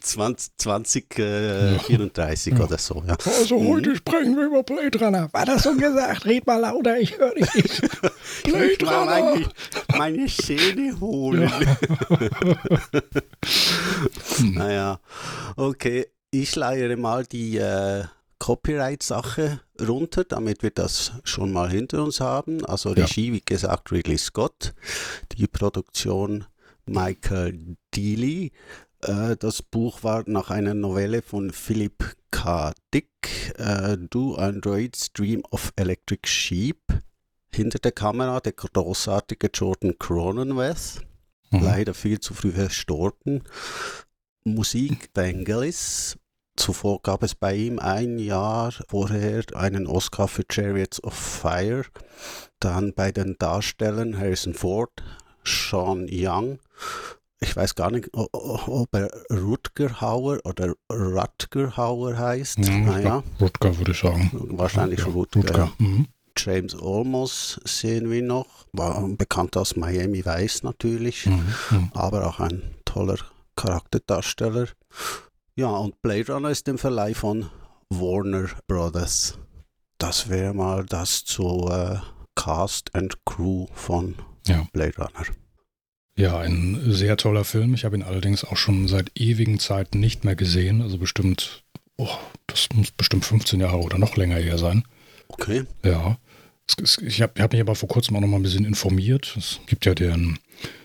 20, 0.01 0.57
2034 0.57 2.53
äh, 2.53 2.57
ja. 2.57 2.65
oder 2.65 2.77
so. 2.77 3.03
Ja. 3.07 3.15
Also 3.25 3.57
mhm. 3.57 3.67
heute 3.69 3.95
sprechen 3.95 4.35
wir 4.35 4.47
über 4.47 4.63
Blade 4.63 4.99
Runner. 4.99 5.29
War 5.31 5.45
das 5.45 5.63
so 5.63 5.73
gesagt? 5.75 6.25
Red 6.25 6.45
mal 6.45 6.57
lauter, 6.57 6.99
ich 6.99 7.17
höre 7.17 7.33
dich 7.35 7.53
nicht. 7.55 7.81
Ich 8.45 8.53
Runner. 8.53 9.05
Meine, 9.05 9.45
meine 9.97 10.29
Schäne 10.29 10.99
holen. 10.99 11.49
Ja. 11.49 11.77
naja, 14.43 14.99
okay. 15.55 16.07
Ich 16.29 16.55
leiere 16.55 16.97
mal 16.97 17.25
die 17.25 17.57
äh, 17.57 18.03
Copyright-Sache 18.39 19.61
runter, 19.81 20.23
damit 20.23 20.63
wir 20.63 20.71
das 20.71 21.13
schon 21.23 21.51
mal 21.51 21.69
hinter 21.69 22.03
uns 22.03 22.19
haben. 22.19 22.65
Also 22.65 22.91
Regie, 22.91 23.27
ja. 23.27 23.33
wie 23.33 23.43
gesagt, 23.43 23.91
Ridley 23.91 24.17
Scott, 24.17 24.73
die 25.33 25.47
Produktion 25.47 26.45
Michael 26.85 27.77
Dealey. 27.95 28.51
Äh, 29.01 29.35
das 29.37 29.61
Buch 29.61 30.03
war 30.03 30.23
nach 30.27 30.49
einer 30.49 30.73
Novelle 30.73 31.21
von 31.21 31.51
Philip 31.51 32.15
K. 32.31 32.73
Dick, 32.93 33.53
äh, 33.57 33.97
Do 33.97 34.35
Androids 34.35 35.11
Dream 35.13 35.43
of 35.51 35.73
Electric 35.75 36.27
Sheep. 36.27 36.81
Hinter 37.49 37.79
der 37.79 37.91
Kamera 37.93 38.39
der 38.39 38.51
großartige 38.51 39.49
Jordan 39.53 39.97
Cronenweth, 39.97 41.01
mhm. 41.49 41.63
leider 41.63 41.93
viel 41.93 42.19
zu 42.19 42.33
früh 42.33 42.51
verstorben. 42.51 43.43
Musik 44.43 45.09
Vangelis, 45.13 46.17
Zuvor 46.57 47.01
gab 47.03 47.23
es 47.23 47.35
bei 47.35 47.55
ihm 47.55 47.79
ein 47.79 48.17
Jahr 48.19 48.73
vorher 48.89 49.43
einen 49.53 49.87
Oscar 49.87 50.27
für 50.27 50.43
Chariots 50.51 51.01
of 51.03 51.13
Fire. 51.13 51.83
Dann 52.59 52.93
bei 52.93 53.11
den 53.11 53.35
Darstellern 53.37 54.17
Harrison 54.17 54.53
Ford, 54.53 54.91
Sean 55.45 56.07
Young. 56.09 56.59
Ich 57.39 57.55
weiß 57.55 57.75
gar 57.75 57.91
nicht, 57.91 58.09
ob 58.13 58.89
er 58.95 59.09
Rutger 59.31 60.01
Hauer 60.01 60.39
oder 60.43 60.73
Rutger 60.91 61.77
Hauer 61.77 62.17
heißt. 62.17 62.57
Ja, 62.57 62.77
naja. 62.79 63.23
Rutger 63.39 63.77
würde 63.77 63.91
ich 63.91 63.99
sagen. 63.99 64.31
Wahrscheinlich 64.33 64.99
ja, 64.99 65.05
Rutger. 65.05 65.41
Rutger. 65.41 65.71
Mhm. 65.77 66.07
James 66.35 66.79
Olmos 66.79 67.59
sehen 67.65 68.11
wir 68.11 68.21
noch, 68.21 68.47
war 68.71 69.07
bekannt 69.07 69.57
aus 69.57 69.75
Miami 69.75 70.23
Vice 70.23 70.63
natürlich, 70.63 71.25
mhm. 71.25 71.53
Mhm. 71.71 71.91
aber 71.93 72.27
auch 72.27 72.39
ein 72.39 72.61
toller 72.85 73.17
Charakterdarsteller. 73.55 74.67
Ja, 75.57 75.69
und 75.69 75.99
Blade 76.03 76.31
Runner 76.31 76.51
ist 76.51 76.67
im 76.67 76.77
Verleih 76.77 77.15
von 77.15 77.49
Warner 77.89 78.47
Brothers. 78.67 79.39
Das 79.97 80.29
wäre 80.29 80.53
mal 80.53 80.85
das 80.85 81.25
zu 81.25 81.67
äh, 81.71 81.97
Cast 82.35 82.93
and 82.93 83.17
Crew 83.25 83.65
von 83.73 84.13
ja. 84.45 84.67
Blade 84.71 84.95
Runner. 84.97 85.25
Ja, 86.15 86.37
ein 86.37 86.79
sehr 86.85 87.17
toller 87.17 87.43
Film. 87.43 87.73
Ich 87.73 87.85
habe 87.85 87.95
ihn 87.95 88.03
allerdings 88.03 88.43
auch 88.43 88.55
schon 88.55 88.87
seit 88.87 89.19
ewigen 89.19 89.57
Zeiten 89.57 89.99
nicht 89.99 90.25
mehr 90.25 90.35
gesehen. 90.35 90.83
Also 90.83 90.99
bestimmt, 90.99 91.63
oh, 91.97 92.17
das 92.45 92.69
muss 92.75 92.91
bestimmt 92.91 93.25
15 93.25 93.59
Jahre 93.59 93.79
oder 93.79 93.97
noch 93.97 94.15
länger 94.15 94.37
her 94.37 94.59
sein. 94.59 94.83
Okay. 95.27 95.63
Ja. 95.83 96.19
Ich 97.01 97.19
habe 97.19 97.41
hab 97.41 97.53
mich 97.53 97.61
aber 97.61 97.73
vor 97.73 97.89
kurzem 97.89 98.15
auch 98.15 98.21
noch 98.21 98.27
mal 98.27 98.37
ein 98.37 98.43
bisschen 98.43 98.65
informiert. 98.65 99.33
Es 99.35 99.59
gibt 99.65 99.87
ja 99.87 99.95
den, 99.95 100.37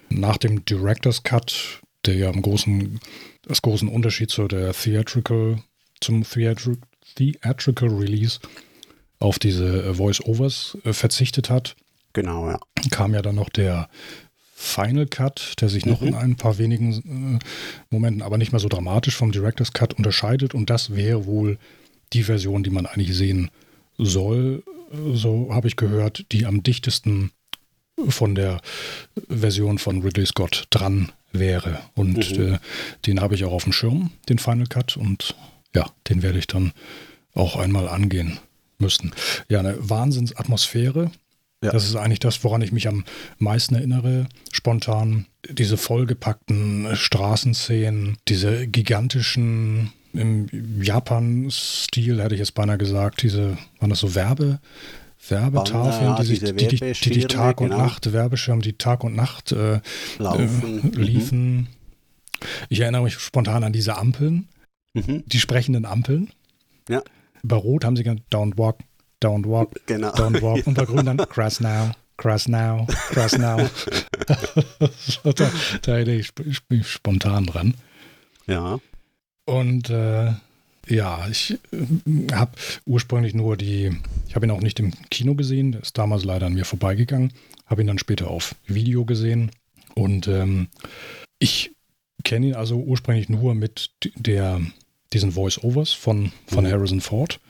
nach 0.09 0.38
dem 0.38 0.64
Director's 0.64 1.25
Cut, 1.25 1.83
der 2.07 2.14
ja 2.14 2.31
im 2.31 2.41
großen 2.41 3.00
das 3.42 3.62
großen 3.62 3.88
Unterschied 3.88 4.30
zu 4.30 4.49
der 4.49 4.72
Theatrical, 4.72 5.62
zum 6.00 6.25
Theatri 6.25 6.76
Theatrical 7.14 7.88
Release 7.88 8.38
auf 9.18 9.38
diese 9.38 9.84
äh, 9.84 9.94
Voice-Overs 9.94 10.78
äh, 10.84 10.92
verzichtet 10.92 11.50
hat. 11.50 11.76
Genau, 12.12 12.49
ja. 12.49 12.61
Kam 12.90 13.14
ja 13.14 13.22
dann 13.22 13.37
noch 13.37 13.49
der 13.49 13.88
Final 14.54 15.06
Cut, 15.06 15.54
der 15.61 15.68
sich 15.68 15.84
mhm. 15.84 15.92
noch 15.92 16.02
in 16.02 16.14
ein 16.14 16.37
paar 16.37 16.58
wenigen 16.58 17.38
äh, 17.40 17.44
Momenten, 17.90 18.22
aber 18.22 18.38
nicht 18.38 18.52
mehr 18.52 18.61
so 18.61 18.68
dramatisch 18.68 19.16
vom 19.16 19.32
Director's 19.32 19.72
Cut 19.72 19.94
unterscheidet. 19.94 20.54
Und 20.54 20.70
das 20.70 20.94
wäre 20.94 21.26
wohl 21.26 21.58
die 22.12 22.25
Version, 22.25 22.62
die 22.62 22.70
man 22.70 22.87
eigentlich 22.87 23.16
sehen 23.16 23.50
soll. 23.99 24.62
So 25.14 25.49
habe 25.52 25.68
ich 25.68 25.76
gehört, 25.76 26.26
die 26.32 26.46
am 26.46 26.62
dichtesten 26.62 27.32
von 28.09 28.35
der 28.35 28.61
Version 29.28 29.78
von 29.78 30.02
Ridley 30.02 30.26
Scott 30.26 30.64
dran 30.71 31.12
wäre. 31.32 31.80
Und 31.94 32.38
mhm. 32.38 32.54
äh, 32.54 32.59
den 33.06 33.21
habe 33.21 33.35
ich 33.35 33.44
auch 33.44 33.52
auf 33.52 33.64
dem 33.64 33.73
Schirm, 33.73 34.11
den 34.28 34.38
Final 34.38 34.66
Cut. 34.66 34.97
Und 34.97 35.35
ja, 35.75 35.87
den 36.09 36.23
werde 36.23 36.38
ich 36.38 36.47
dann 36.47 36.73
auch 37.35 37.56
einmal 37.56 37.88
angehen 37.88 38.38
müssen. 38.78 39.12
Ja, 39.49 39.61
eine 39.61 39.76
Wahnsinnsatmosphäre. 39.78 41.11
Ja. 41.62 41.71
Das 41.71 41.85
ist 41.85 41.97
eigentlich 41.97 42.18
das, 42.18 42.42
woran 42.42 42.61
ich 42.61 42.73
mich 42.73 42.88
am 42.88 43.04
meisten 43.38 43.75
erinnere. 43.75 44.26
Spontan 44.50 45.26
diese 45.49 45.76
vollgepackten 45.76 46.94
Straßenszenen, 46.94 48.18
diese 48.28 48.66
gigantischen, 48.66 49.92
im 50.12 50.49
Japan-Stil 50.82 52.23
hätte 52.23 52.35
ich 52.35 52.40
jetzt 52.40 52.54
beinahe 52.54 52.78
gesagt, 52.78 53.23
diese, 53.23 53.56
waren 53.78 53.90
das 53.90 54.00
so 54.00 54.14
Werbe, 54.14 54.59
Werbetafeln, 55.29 56.17
die, 56.17 56.25
sich, 56.25 56.41
die, 56.41 56.55
die, 56.55 57.11
die, 57.11 57.26
Tag 57.26 57.61
und 57.61 57.71
genau. 57.71 57.83
Nacht, 57.83 58.12
Werbeschirm, 58.12 58.61
die 58.61 58.73
Tag 58.73 59.05
und 59.05 59.14
Nacht 59.14 59.52
äh, 59.52 59.81
Laufen. 60.19 60.93
Äh, 60.95 60.99
liefen. 60.99 61.57
Mhm. 61.57 61.67
Ich 62.69 62.81
erinnere 62.81 63.02
mich 63.02 63.14
spontan 63.14 63.62
an 63.62 63.73
diese 63.73 63.97
Ampeln, 63.97 64.49
mhm. 64.95 65.23
die 65.26 65.38
sprechenden 65.38 65.85
Ampeln. 65.85 66.31
Ja. 66.88 67.02
Bei 67.45 67.57
Rot 67.57 67.85
haben 67.85 67.97
sie 67.97 68.02
gesagt, 68.02 68.23
don't 68.33 68.59
walk, 68.59 68.79
don't 69.23 69.49
walk, 69.49 69.71
genau. 69.87 70.09
don't 70.11 70.43
walk. 70.43 70.67
Und 70.67 70.75
bei 70.75 70.85
Grün 70.85 71.07
dann, 71.07 71.17
cross 71.29 71.61
now, 71.61 71.93
cross 72.17 72.49
now, 72.49 72.87
cross 73.11 73.38
now. 73.38 73.59
da, 75.25 75.50
da 75.83 75.93
erinnere 75.93 76.17
ich, 76.17 76.33
ich 76.45 76.64
bin 76.64 76.83
spontan 76.83 77.47
dran. 77.47 77.75
Ja. 78.47 78.79
Und 79.45 79.91
äh, 79.91 80.33
ja, 80.88 81.26
ich 81.30 81.58
äh, 81.72 82.32
habe 82.32 82.52
ursprünglich 82.84 83.34
nur 83.34 83.56
die, 83.56 83.96
ich 84.28 84.34
habe 84.34 84.46
ihn 84.46 84.50
auch 84.50 84.60
nicht 84.60 84.80
im 84.80 84.92
Kino 85.10 85.34
gesehen, 85.34 85.72
der 85.72 85.82
ist 85.82 85.98
damals 85.98 86.24
leider 86.24 86.46
an 86.46 86.54
mir 86.54 86.64
vorbeigegangen, 86.64 87.32
habe 87.66 87.82
ihn 87.82 87.86
dann 87.86 87.98
später 87.98 88.28
auf 88.28 88.54
Video 88.66 89.04
gesehen 89.04 89.50
und 89.94 90.26
ähm, 90.28 90.68
ich 91.38 91.72
kenne 92.24 92.48
ihn 92.48 92.54
also 92.54 92.76
ursprünglich 92.76 93.28
nur 93.28 93.54
mit 93.54 93.90
der, 94.16 94.60
diesen 95.12 95.32
Voice-Overs 95.32 95.92
von, 95.92 96.32
von 96.46 96.64
mhm. 96.64 96.70
Harrison 96.70 97.00
Ford. 97.00 97.40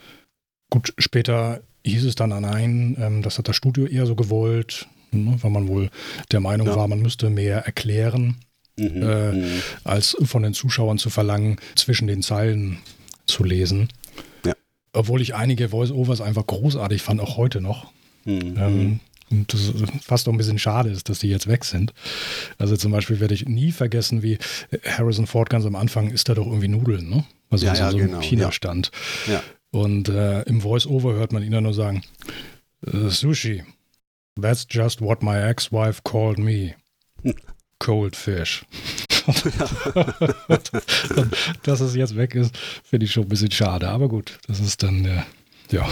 Gut, 0.71 0.95
später 0.99 1.61
hieß 1.85 2.05
es 2.05 2.15
dann 2.15 2.33
an 2.33 2.45
einen, 2.45 2.97
ähm, 3.01 3.23
das 3.23 3.39
hat 3.39 3.49
das 3.49 3.57
Studio 3.57 3.87
eher 3.87 4.07
so 4.07 4.15
gewollt, 4.15 4.89
ne, 5.11 5.37
weil 5.41 5.51
man 5.51 5.69
wohl 5.69 5.91
der 6.31 6.41
Meinung 6.41 6.67
ja. 6.67 6.77
war, 6.77 6.89
man 6.89 7.03
müsste 7.03 7.31
mehr 7.31 7.67
erklären. 7.67 8.37
Mhm, 8.79 9.03
äh, 9.03 9.33
mhm. 9.33 9.63
als 9.85 10.17
von 10.23 10.43
den 10.43 10.55
Zuschauern 10.55 10.97
zu 10.97 11.11
verlangen, 11.11 11.59
zwischen 11.77 12.07
den 12.09 12.23
Zeilen 12.23 12.79
zu 13.27 13.45
lesen. 13.45 13.89
Ja. 14.45 14.55
Obwohl 14.93 15.21
ich 15.21 15.35
einige 15.35 15.71
Voice-Overs 15.71 16.21
einfach 16.21 16.47
großartig 16.47 17.03
fand, 17.03 17.21
auch 17.21 17.37
heute 17.37 17.61
noch. 17.61 17.93
Mhm. 18.25 18.55
Ähm, 18.59 19.01
und 19.31 19.53
das 19.55 19.73
fast 20.03 20.29
auch 20.29 20.33
ein 20.33 20.37
bisschen 20.37 20.59
schade 20.59 20.91
ist, 20.91 21.09
dass 21.09 21.21
die 21.21 21.29
jetzt 21.29 21.47
weg 21.47 21.65
sind. 21.65 21.95
Also 22.59 22.77
zum 22.77 22.93
Beispiel 22.93 23.19
werde 23.19 23.33
ich 23.33 23.47
nie 23.47 23.73
vergessen, 23.73 24.23
wie 24.23 24.39
Harrison 24.87 25.27
Ford 25.27 25.49
ganz 25.49 25.65
am 25.65 25.75
Anfang 25.75 26.11
isst 26.11 26.29
da 26.29 26.35
doch 26.35 26.47
irgendwie 26.47 26.69
Nudeln, 26.69 27.09
ne? 27.09 27.25
Also 27.49 27.67
ja, 27.67 27.75
ja, 27.75 27.91
so 27.91 27.97
genau. 27.97 28.21
China 28.21 28.53
stand. 28.53 28.91
Ja. 29.27 29.43
Und 29.71 30.11
äh, 30.11 30.43
im 30.43 30.61
Voice-Over 30.61 31.15
hört 31.15 31.33
man 31.33 31.43
ihn 31.43 31.53
dann 31.53 31.65
nur 31.65 31.73
sagen, 31.73 32.03
äh, 32.87 33.09
Sushi, 33.09 33.65
that's 34.41 34.67
just 34.69 35.01
what 35.01 35.23
my 35.23 35.39
ex-wife 35.39 36.03
called 36.05 36.39
me. 36.39 36.75
Cold 37.79 38.15
fish. 38.15 38.65
Dass 41.63 41.81
es 41.81 41.95
jetzt 41.95 42.17
weg 42.17 42.35
ist, 42.35 42.57
finde 42.85 43.07
ich 43.07 43.13
schon 43.13 43.25
ein 43.25 43.29
bisschen 43.29 43.51
schade. 43.51 43.89
Aber 43.89 44.09
gut, 44.09 44.39
das 44.47 44.61
ist 44.61 44.83
dann, 44.83 45.05
äh, 45.05 45.23
ja. 45.71 45.89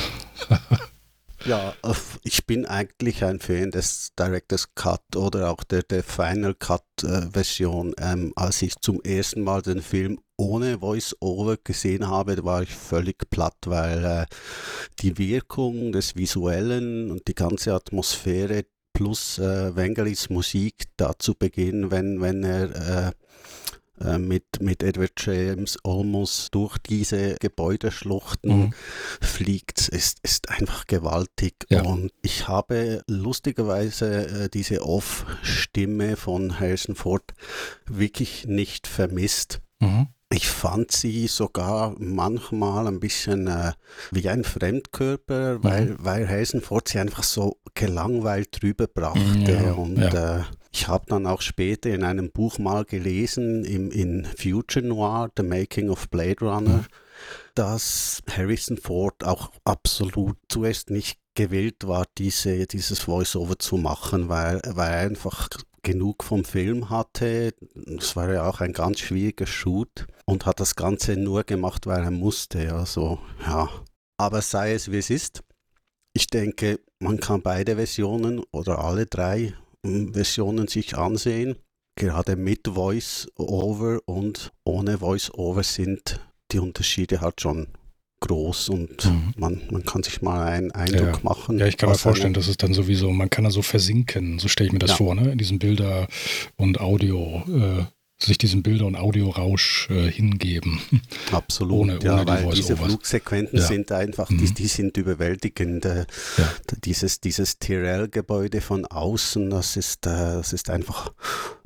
ja, 1.44 1.74
ich 2.22 2.46
bin 2.46 2.66
eigentlich 2.66 3.24
ein 3.24 3.40
Fan 3.40 3.70
des 3.70 4.12
Director's 4.18 4.74
Cut 4.74 5.16
oder 5.16 5.50
auch 5.50 5.64
der, 5.64 5.82
der 5.82 6.02
Final 6.02 6.54
Cut 6.54 6.84
äh, 7.02 7.22
Version. 7.30 7.94
Ähm, 7.98 8.32
als 8.36 8.62
ich 8.62 8.76
zum 8.76 9.00
ersten 9.02 9.42
Mal 9.42 9.62
den 9.62 9.82
Film 9.82 10.20
ohne 10.36 10.78
Voice-Over 10.78 11.58
gesehen 11.62 12.08
habe, 12.08 12.42
war 12.44 12.62
ich 12.62 12.74
völlig 12.74 13.28
platt, 13.30 13.56
weil 13.66 14.04
äh, 14.04 14.26
die 15.00 15.18
Wirkung 15.18 15.92
des 15.92 16.16
Visuellen 16.16 17.10
und 17.10 17.28
die 17.28 17.34
ganze 17.34 17.74
Atmosphäre 17.74 18.64
plus 18.92 19.38
äh, 19.38 19.74
Wengelis 19.76 20.30
Musik 20.30 20.84
da 20.96 21.12
zu 21.18 21.34
Beginn, 21.34 21.90
wenn, 21.90 22.20
wenn 22.20 22.44
er 22.44 23.08
äh, 23.08 23.12
äh, 24.00 24.18
mit, 24.18 24.60
mit 24.60 24.82
Edward 24.82 25.12
James 25.18 25.78
Olmos 25.84 26.48
durch 26.50 26.78
diese 26.78 27.36
Gebäudeschluchten 27.36 28.58
mhm. 28.58 28.74
fliegt, 29.20 29.88
ist, 29.88 30.20
ist 30.22 30.48
einfach 30.48 30.86
gewaltig. 30.86 31.66
Ja. 31.68 31.82
Und 31.82 32.12
ich 32.22 32.48
habe 32.48 33.02
lustigerweise 33.06 34.44
äh, 34.44 34.48
diese 34.48 34.82
Off-Stimme 34.82 36.16
von 36.16 36.58
Harrison 36.58 36.94
Ford 36.94 37.34
wirklich 37.86 38.46
nicht 38.46 38.86
vermisst. 38.86 39.60
Mhm. 39.80 40.08
Ich 40.32 40.48
fand 40.48 40.92
sie 40.92 41.26
sogar 41.26 41.96
manchmal 41.98 42.86
ein 42.86 43.00
bisschen 43.00 43.48
äh, 43.48 43.72
wie 44.12 44.28
ein 44.28 44.44
Fremdkörper, 44.44 45.58
mhm. 45.58 45.64
weil, 45.64 45.96
weil 45.98 46.28
Hasenford 46.28 46.88
sie 46.88 47.00
einfach 47.00 47.24
so 47.24 47.56
gelangweilt 47.74 48.62
rüberbrachte. 48.62 49.52
Ja, 49.52 49.72
und 49.72 49.98
ja. 49.98 50.38
Äh, 50.38 50.42
ich 50.72 50.86
habe 50.86 51.04
dann 51.08 51.26
auch 51.26 51.40
später 51.40 51.90
in 51.90 52.04
einem 52.04 52.30
Buch 52.30 52.58
mal 52.58 52.84
gelesen, 52.84 53.64
im, 53.64 53.90
in 53.90 54.24
Future 54.24 54.86
Noir, 54.86 55.30
The 55.36 55.42
Making 55.42 55.90
of 55.90 56.08
Blade 56.10 56.40
Runner, 56.42 56.78
mhm. 56.78 56.86
dass 57.56 58.22
Harrison 58.30 58.76
Ford 58.76 59.24
auch 59.24 59.50
absolut 59.64 60.36
zuerst 60.48 60.90
nicht 60.90 61.18
gewillt 61.34 61.86
war, 61.88 62.06
diese, 62.18 62.66
dieses 62.66 63.00
Voice-Over 63.00 63.58
zu 63.58 63.78
machen, 63.78 64.28
weil, 64.28 64.60
weil 64.64 64.92
er 64.92 65.00
einfach 65.00 65.48
genug 65.82 66.24
vom 66.24 66.44
Film 66.44 66.90
hatte. 66.90 67.54
Es 67.98 68.16
war 68.16 68.32
ja 68.32 68.48
auch 68.48 68.60
ein 68.60 68.72
ganz 68.72 69.00
schwieriger 69.00 69.46
Shoot 69.46 70.06
und 70.24 70.46
hat 70.46 70.60
das 70.60 70.76
Ganze 70.76 71.16
nur 71.16 71.44
gemacht, 71.44 71.86
weil 71.86 72.02
er 72.02 72.10
musste. 72.10 72.74
Also, 72.74 73.18
ja. 73.46 73.68
Aber 74.18 74.42
sei 74.42 74.74
es 74.74 74.90
wie 74.90 74.98
es 74.98 75.10
ist. 75.10 75.42
Ich 76.12 76.26
denke, 76.26 76.80
man 76.98 77.20
kann 77.20 77.42
beide 77.42 77.76
Versionen 77.76 78.42
oder 78.52 78.84
alle 78.84 79.06
drei 79.06 79.54
hm, 79.84 80.12
Versionen 80.12 80.68
sich 80.68 80.96
ansehen. 80.96 81.56
Gerade 81.96 82.36
mit 82.36 82.68
Voice-Over 82.68 84.00
und 84.06 84.52
ohne 84.64 84.98
Voice-Over 84.98 85.62
sind 85.62 86.20
die 86.52 86.58
Unterschiede 86.58 87.20
halt 87.20 87.40
schon 87.40 87.68
groß 88.20 88.68
und 88.68 89.04
mhm. 89.04 89.34
man, 89.36 89.62
man 89.70 89.84
kann 89.84 90.02
sich 90.02 90.22
mal 90.22 90.46
einen 90.46 90.70
Eindruck 90.70 91.14
ja. 91.14 91.20
machen. 91.22 91.58
Ja, 91.58 91.66
ich 91.66 91.76
kann 91.76 91.88
mir 91.88 91.96
vorstellen, 91.96 92.34
dass 92.34 92.48
es 92.48 92.56
dann 92.56 92.74
sowieso, 92.74 93.10
man 93.10 93.30
kann 93.30 93.44
da 93.44 93.50
so 93.50 93.62
versinken, 93.62 94.38
so 94.38 94.48
stelle 94.48 94.68
ich 94.68 94.72
mir 94.72 94.78
das 94.78 94.90
ja. 94.90 94.96
vor, 94.96 95.14
ne? 95.14 95.32
in 95.32 95.38
diesem 95.38 95.58
Bilder- 95.58 96.06
und 96.56 96.80
Audio, 96.80 97.42
äh, 97.48 97.84
sich 98.22 98.36
diesem 98.36 98.62
Bilder- 98.62 98.84
und 98.84 98.96
Audiorausch 98.96 99.88
äh, 99.90 100.10
hingeben. 100.10 100.80
Absolut, 101.32 101.80
ohne, 101.80 101.98
ja, 102.02 102.14
ohne 102.14 102.26
weil 102.26 102.44
die 102.50 102.56
diese 102.56 102.76
Flugsequenzen 102.76 103.58
ja. 103.58 103.64
sind 103.64 103.90
einfach, 103.92 104.28
mhm. 104.28 104.38
die, 104.38 104.52
die 104.52 104.66
sind 104.66 104.96
überwältigend. 104.98 105.86
Äh. 105.86 106.04
Dieses, 106.84 107.20
dieses 107.20 107.58
Tyrell-Gebäude 107.58 108.60
von 108.60 108.84
außen, 108.84 109.48
das 109.48 109.76
ist, 109.76 110.06
äh, 110.06 110.10
das 110.10 110.52
ist 110.52 110.68
einfach 110.68 111.12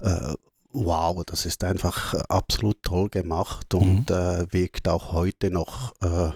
äh, 0.01 0.35
wow, 0.75 1.25
das 1.25 1.47
ist 1.47 1.65
einfach 1.65 2.15
absolut 2.29 2.83
toll 2.83 3.09
gemacht 3.09 3.73
und 3.75 4.11
mhm. 4.11 4.17
äh, 4.17 4.53
wirkt 4.53 4.89
auch 4.89 5.13
heute 5.13 5.51
noch 5.51 5.95
äh, 6.03 6.31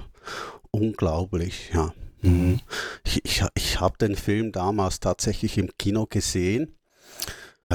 unglaublich, 0.71 1.71
ja. 1.73 1.93
Mhm. 2.23 2.61
Ich, 3.05 3.25
ich, 3.25 3.45
ich 3.55 3.81
habe 3.81 3.97
den 3.99 4.17
Film 4.17 4.51
damals 4.53 4.99
tatsächlich 5.01 5.57
im 5.57 5.71
Kino 5.79 6.07
gesehen 6.07 6.79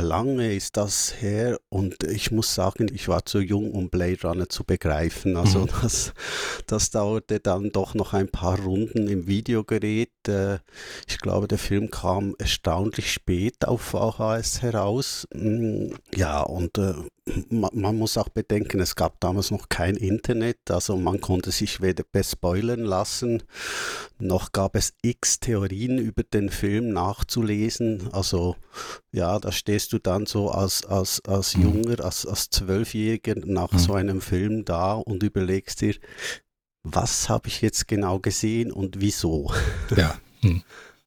Lange 0.02 0.56
ist 0.56 0.76
das 0.76 1.22
her 1.22 1.60
und 1.70 2.04
ich 2.04 2.32
muss 2.32 2.56
sagen, 2.56 2.88
ich 2.92 3.10
war 3.10 3.28
zu 3.28 3.40
jung, 3.40 3.72
um 3.72 3.92
Blade 3.92 4.22
Runner 4.24 4.50
zu 4.50 4.64
begreifen. 4.64 5.38
Also 5.38 5.60
mhm. 5.60 5.70
das, 5.84 6.14
das 6.66 6.90
dauerte 6.90 7.40
dann 7.40 7.72
doch 7.72 7.94
noch 7.94 8.14
ein 8.14 8.28
paar 8.28 8.60
Runden 8.60 9.08
im 9.08 9.28
Videogerät. 9.28 10.10
Äh, 10.28 10.60
ich 11.08 11.18
glaube, 11.18 11.48
der 11.48 11.58
Film 11.58 11.90
kam 11.90 12.36
erstaunlich 12.38 13.12
spät 13.12 13.66
auf 13.66 13.82
VHS 13.82 14.62
heraus. 14.62 15.28
Mm, 15.34 15.94
ja, 16.16 16.42
und 16.42 16.78
äh, 16.78 16.94
man 17.50 17.96
muss 17.96 18.18
auch 18.18 18.28
bedenken, 18.28 18.82
es 18.82 18.96
gab 18.96 19.20
damals 19.22 19.50
noch 19.50 19.70
kein 19.70 19.96
Internet, 19.96 20.58
also 20.70 20.98
man 20.98 21.22
konnte 21.22 21.52
sich 21.52 21.82
weder 21.82 22.04
bespoilern 22.12 22.82
lassen, 22.82 23.44
noch 24.20 24.52
gab 24.52 24.76
es 24.76 24.94
x 25.02 25.40
Theorien 25.40 26.00
über 26.00 26.24
den 26.24 26.50
Film 26.50 26.90
nachzulesen. 26.90 28.10
Also 28.12 28.58
ja, 29.14 29.40
da 29.40 29.54
stehst 29.54 29.94
du 29.94 30.00
dann 30.00 30.26
so 30.26 30.50
als, 30.50 30.86
als, 30.86 31.24
als 31.26 31.56
mhm. 31.56 31.64
Junger, 31.64 32.04
als, 32.04 32.26
als 32.26 32.50
Zwölfjähriger 32.50 33.36
nach 33.46 33.72
mhm. 33.72 33.80
so 33.80 33.94
einem 33.94 34.20
Film 34.20 34.66
da 34.66 34.94
und 34.94 35.24
überlegst 35.24 35.80
dir, 35.82 35.96
was 36.84 37.30
habe 37.30 37.48
ich 37.48 37.62
jetzt 37.62 37.88
genau 37.88 38.20
gesehen 38.20 38.72
und 38.72 39.00
wieso? 39.02 39.52
Ja. 39.96 40.20
Hm. 40.42 40.62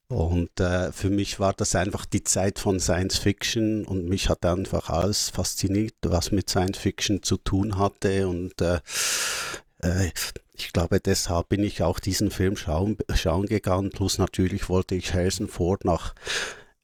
Und 0.08 0.60
äh, 0.60 0.92
für 0.92 1.10
mich 1.10 1.40
war 1.40 1.52
das 1.52 1.74
einfach 1.74 2.06
die 2.06 2.22
Zeit 2.22 2.60
von 2.60 2.78
Science 2.78 3.18
Fiction 3.18 3.84
und 3.84 4.08
mich 4.08 4.28
hat 4.28 4.46
einfach 4.46 4.88
alles 4.88 5.30
fasziniert, 5.30 5.94
was 6.02 6.30
mit 6.30 6.48
Science 6.48 6.78
Fiction 6.78 7.24
zu 7.24 7.36
tun 7.36 7.76
hatte. 7.76 8.28
Und 8.28 8.60
äh, 8.60 8.78
äh, 9.82 10.12
ich 10.52 10.72
glaube, 10.72 11.00
deshalb 11.00 11.48
bin 11.48 11.64
ich 11.64 11.82
auch 11.82 11.98
diesen 11.98 12.30
Film 12.30 12.56
schauen, 12.56 12.96
schauen 13.14 13.46
gegangen. 13.46 13.90
Plus 13.90 14.18
natürlich 14.18 14.68
wollte 14.68 14.94
ich 14.94 15.12
Harrison 15.12 15.48
Ford 15.48 15.84
nach 15.84 16.14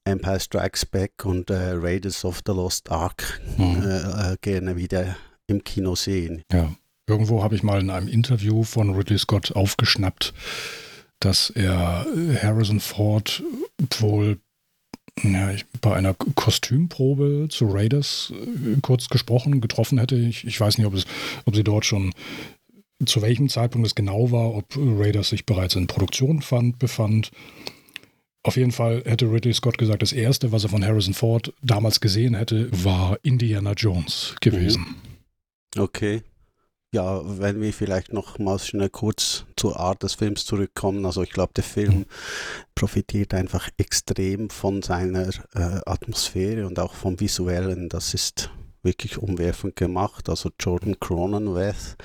Empire 0.05 0.41
Strikes 0.41 0.85
Back 0.85 1.25
und 1.25 1.49
äh, 1.49 1.75
Raiders 1.75 2.25
of 2.25 2.41
the 2.45 2.53
Lost 2.53 2.91
Ark 2.91 3.41
mhm. 3.57 4.37
Gerne 4.41 4.77
wieder 4.77 5.17
im 5.47 5.63
Kino 5.63 5.95
sehen. 5.95 6.43
Ja, 6.51 6.75
irgendwo 7.07 7.43
habe 7.43 7.55
ich 7.55 7.63
mal 7.63 7.81
in 7.81 7.91
einem 7.91 8.09
Interview 8.09 8.63
von 8.63 8.95
Ridley 8.95 9.19
Scott 9.19 9.53
aufgeschnappt, 9.53 10.33
dass 11.21 11.51
er 11.51 12.07
äh, 12.17 12.37
Harrison 12.37 12.81
Ford 12.81 13.43
wohl 13.99 14.39
ja, 15.23 15.51
ich, 15.51 15.67
bei 15.81 15.95
einer 15.95 16.15
Kostümprobe 16.15 17.49
zu 17.51 17.67
Raiders 17.67 18.33
äh, 18.33 18.81
kurz 18.81 19.09
gesprochen, 19.09 19.61
getroffen 19.61 19.99
hätte. 19.99 20.17
Ich, 20.17 20.47
ich 20.47 20.61
weiß 20.61 20.79
nicht, 20.79 20.87
ob, 20.87 20.95
es, 20.95 21.05
ob 21.45 21.55
sie 21.55 21.65
dort 21.65 21.85
schon 21.85 22.13
zu 23.05 23.21
welchem 23.21 23.49
Zeitpunkt 23.49 23.87
es 23.87 23.95
genau 23.95 24.31
war, 24.31 24.55
ob 24.55 24.65
Raiders 24.77 25.31
sich 25.31 25.45
bereits 25.45 25.75
in 25.75 25.89
Produktion 25.89 26.41
fand, 26.41 26.79
befand. 26.79 27.33
Auf 28.45 28.57
jeden 28.57 28.73
Fall 28.73 29.03
hätte 29.05 29.31
Ridley 29.31 29.53
Scott 29.55 29.77
gesagt, 29.77 30.03
das 30.03 30.13
erste, 30.13 30.53
was 30.53 30.65
er 30.65 30.71
von 30.71 30.85
Harrison 30.85 31.15
Ford 31.15 31.53
damals 31.63 32.01
gesehen 32.01 32.35
hätte, 32.35 32.69
war 32.73 33.19
Indiana 33.23 33.73
Jones 33.73 34.37
gewesen. 34.41 34.97
Okay 35.77 36.23
ja, 36.93 37.23
wenn 37.25 37.61
wir 37.61 37.73
vielleicht 37.73 38.13
noch 38.13 38.39
mal 38.39 38.59
schnell 38.59 38.91
kurz 38.91 39.47
zur 39.57 39.81
Art 39.81 40.03
des 40.03 40.15
Films 40.15 40.45
zurückkommen. 40.45 41.07
Also 41.07 41.23
ich 41.23 41.31
glaube, 41.31 41.55
der 41.57 41.65
Film 41.65 42.05
profitiert 42.75 43.33
einfach 43.33 43.71
extrem 43.79 44.51
von 44.51 44.83
seiner 44.83 45.29
äh, 45.55 45.81
Atmosphäre 45.87 46.67
und 46.67 46.79
auch 46.79 46.95
vom 46.95 47.19
Visuellen. 47.19 47.89
Das 47.89 48.13
ist 48.13 48.51
wirklich 48.83 49.17
umwerfend 49.17 49.75
gemacht. 49.77 50.29
Also 50.29 50.51
Jordan 50.61 51.01
Cronenweth, 51.01 51.97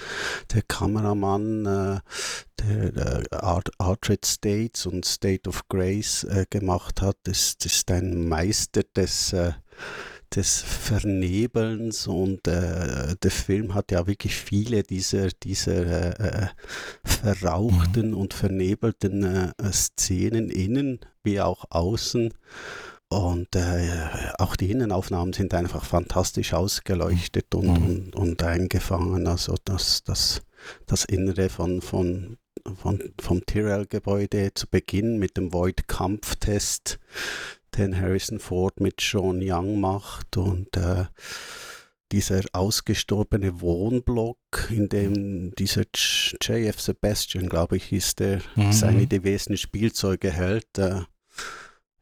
der 0.54 0.62
Kameramann, 0.62 1.66
äh, 1.66 2.00
der 2.62 3.24
äh, 3.30 3.36
Art, 3.36 3.70
Artred 3.80 4.26
States 4.26 4.86
und 4.86 5.04
State 5.04 5.50
of 5.50 5.68
Grace 5.68 6.24
äh, 6.24 6.46
gemacht 6.50 7.02
hat, 7.02 7.18
ist, 7.28 7.66
ist 7.66 7.92
ein 7.92 8.30
Meister 8.30 8.84
des 8.96 9.34
äh, 9.34 9.52
des 10.36 10.62
Vernebelns 10.62 12.08
und 12.08 12.48
äh, 12.48 13.16
der 13.22 13.32
Film 13.32 13.74
hat 13.74 13.92
ja 13.92 14.08
wirklich 14.08 14.36
viele 14.36 14.84
dieser, 14.84 15.30
dieser 15.30 16.20
äh, 16.20 16.48
verrauchten 17.04 18.12
mhm. 18.12 18.18
und 18.18 18.34
vernebelten 18.34 19.24
äh, 19.24 19.72
Szenen 19.72 20.50
innen 20.50 21.00
wie 21.24 21.42
auch 21.42 21.66
außen. 21.70 22.34
Und 23.10 23.56
äh, 23.56 23.90
auch 24.38 24.58
die 24.58 24.70
Innenaufnahmen 24.70 25.32
sind 25.32 25.54
einfach 25.54 25.86
fantastisch 25.86 26.54
ausgeleuchtet 26.54 27.56
und, 27.56 27.68
mhm. 27.68 27.86
und, 27.86 28.16
und, 28.16 28.44
eingefangen. 28.44 29.28
Also 29.28 29.56
das, 29.64 30.04
das, 30.04 30.42
das 30.88 31.06
Innere 31.06 31.48
von, 31.48 31.82
von, 31.82 32.38
von, 32.76 33.14
vom 33.20 33.46
Tyrrell-Gebäude 33.46 34.54
zu 34.54 34.68
Beginn 34.68 35.20
mit 35.20 35.38
dem 35.38 35.54
Void-Kampftest 35.54 37.00
den 37.78 38.00
Harrison 38.00 38.40
Ford 38.40 38.80
mit 38.80 39.02
Sean 39.02 39.40
Young 39.42 39.80
macht 39.80 40.38
und 40.38 40.76
äh, 40.78 41.06
dieser 42.12 42.42
ausgestorbene 42.54 43.62
Wohnblock, 43.62 44.38
in 44.70 44.90
dem 44.90 45.54
dieser 45.56 45.84
JF 46.42 46.80
Sebastian, 46.80 47.50
glaube 47.50 47.78
ich, 47.78 47.92
ist 47.92 48.20
der, 48.20 48.42
mhm. 48.56 48.72
seine 48.72 49.08
diversen 49.08 49.58
Spielzeuge 49.58 50.32
hält. 50.32 50.78
Äh, 50.78 51.02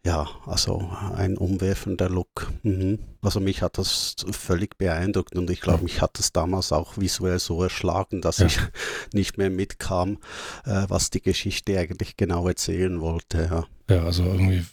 ja, 0.06 0.30
also 0.46 0.92
ein 1.16 1.36
umwerfender 1.36 2.10
Look. 2.10 2.52
Mhm. 2.62 3.00
Also 3.24 3.40
mich 3.40 3.64
hat 3.64 3.80
das 3.80 4.16
völlig 4.30 4.78
beeindruckt 4.78 5.36
und 5.36 5.50
ich 5.50 5.62
glaube, 5.62 5.84
mich 5.84 6.00
hat 6.00 6.20
das 6.20 6.32
damals 6.32 6.72
auch 6.72 6.98
visuell 6.98 7.40
so 7.40 7.64
erschlagen, 7.64 8.22
dass 8.22 8.38
ja. 8.38 8.46
ich 8.46 8.60
nicht 9.14 9.40
mehr 9.40 9.50
mitkam, 9.50 10.20
äh, 10.66 10.86
was 10.88 11.10
die 11.10 11.22
Geschichte 11.22 11.80
eigentlich 11.80 12.18
genau 12.18 12.48
erzählen 12.48 13.02
wollte. 13.02 13.50
Ja, 13.90 13.96
ja 13.96 14.04
also 14.04 14.26
irgendwie 14.26 14.64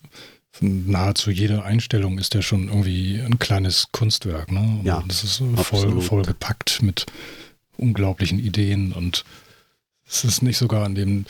nahezu 0.61 1.31
jede 1.31 1.65
Einstellung 1.65 2.19
ist 2.19 2.35
ja 2.35 2.43
schon 2.43 2.69
irgendwie 2.69 3.21
ein 3.21 3.39
kleines 3.39 3.89
Kunstwerk. 3.93 4.53
Ne? 4.53 4.81
ja, 4.85 5.03
das 5.07 5.25
ist 5.25 5.43
voll, 5.57 6.01
voll 6.01 6.23
gepackt 6.23 6.83
mit 6.83 7.07
unglaublichen 7.77 8.39
Ideen 8.39 8.93
und 8.93 9.25
es 10.07 10.25
ist 10.25 10.43
nicht 10.43 10.59
sogar 10.59 10.85
an 10.85 10.95
dem 10.95 11.25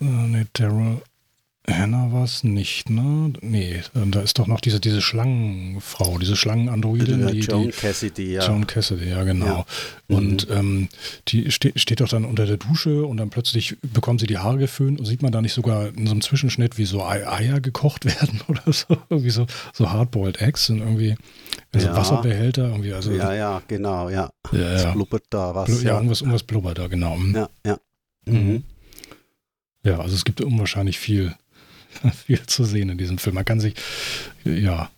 äh, 0.00 0.04
nee, 0.04 0.46
Terror 0.52 1.02
Hannah 1.66 2.12
war 2.12 2.24
es 2.24 2.44
nicht, 2.44 2.90
ne? 2.90 3.32
Nee, 3.40 3.80
da 3.94 4.20
ist 4.20 4.38
doch 4.38 4.46
noch 4.46 4.60
diese, 4.60 4.80
diese 4.80 5.00
Schlangenfrau, 5.00 6.18
diese 6.18 6.36
Schlangenandroidin. 6.36 7.26
Die, 7.28 7.38
Joan 7.40 7.62
die, 7.64 7.70
Cassidy, 7.70 8.32
ja. 8.34 8.46
Joan 8.46 8.66
Cassidy, 8.66 9.08
ja, 9.08 9.24
genau. 9.24 9.64
Ja. 10.08 10.16
Und 10.16 10.46
ähm, 10.50 10.90
die 11.28 11.50
ste 11.50 11.72
steht 11.76 12.00
doch 12.02 12.08
dann 12.08 12.26
unter 12.26 12.44
der 12.44 12.58
Dusche 12.58 13.06
und 13.06 13.16
dann 13.16 13.30
plötzlich 13.30 13.78
bekommt 13.94 14.20
sie 14.20 14.26
die 14.26 14.36
Haare 14.36 14.58
geföhnt 14.58 15.00
und 15.00 15.06
sieht 15.06 15.22
man 15.22 15.32
da 15.32 15.40
nicht 15.40 15.54
sogar 15.54 15.88
in 15.88 16.06
so 16.06 16.12
einem 16.12 16.20
Zwischenschnitt, 16.20 16.76
wie 16.76 16.84
so 16.84 17.02
Ei- 17.02 17.26
Eier 17.26 17.60
gekocht 17.60 18.04
werden 18.20 18.42
oder 18.48 18.70
so, 18.70 18.98
wie 19.08 19.30
so, 19.30 19.46
so 19.72 19.90
Hardboiled 19.90 20.42
Eggs 20.42 20.68
und 20.68 20.80
irgendwie 20.80 21.14
in 21.72 21.80
so 21.80 21.86
Ja. 21.86 21.96
Wasserbehälter, 21.96 22.68
irgendwie, 22.68 22.92
also 22.92 23.10
Ja, 23.10 23.32
ja, 23.32 23.62
genau, 23.68 24.10
ja. 24.10 24.28
ja, 24.52 24.72
Es 24.74 24.82
ja. 24.82 24.92
blubbert 24.92 25.24
da 25.30 25.54
was. 25.54 25.82
Ja, 25.82 25.88
ja. 25.92 25.94
irgendwas, 25.96 26.20
irgendwas 26.20 26.42
blubbert 26.42 26.76
da, 26.78 26.88
genau. 26.88 27.16
Ja, 27.32 27.48
ja. 27.64 27.78
Mhm. 28.26 28.34
Mhm. 28.36 28.62
Ja, 29.82 29.98
also 30.00 30.14
es 30.14 30.24
gibt 30.24 30.40
unwahrscheinlich 30.40 30.98
viel, 30.98 31.34
viel 32.26 32.40
zu 32.46 32.64
sehen 32.64 32.88
in 32.90 32.98
diesem 32.98 33.18
Film. 33.18 33.34
Man 33.34 33.44
kann 33.44 33.60
sich, 33.60 33.74
ja, 34.44 34.90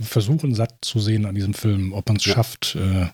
versuchen, 0.00 0.54
satt 0.54 0.74
zu 0.82 0.98
sehen 1.00 1.26
an 1.26 1.34
diesem 1.34 1.54
Film. 1.54 1.92
Ob 1.92 2.08
man 2.08 2.16
es 2.16 2.24
Ja. 2.24 2.34
schafft, 2.34 2.74
äh, 2.76 3.02
äh, 3.02 3.08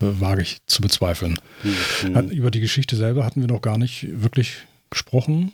wage 0.00 0.42
ich 0.42 0.58
zu 0.66 0.82
bezweifeln. 0.82 1.38
Mhm. 1.62 2.14
Hat, 2.16 2.30
über 2.30 2.50
die 2.50 2.60
Geschichte 2.60 2.96
selber 2.96 3.24
hatten 3.24 3.40
wir 3.40 3.48
noch 3.48 3.62
gar 3.62 3.78
nicht 3.78 4.06
wirklich 4.22 4.56
gesprochen. 4.90 5.52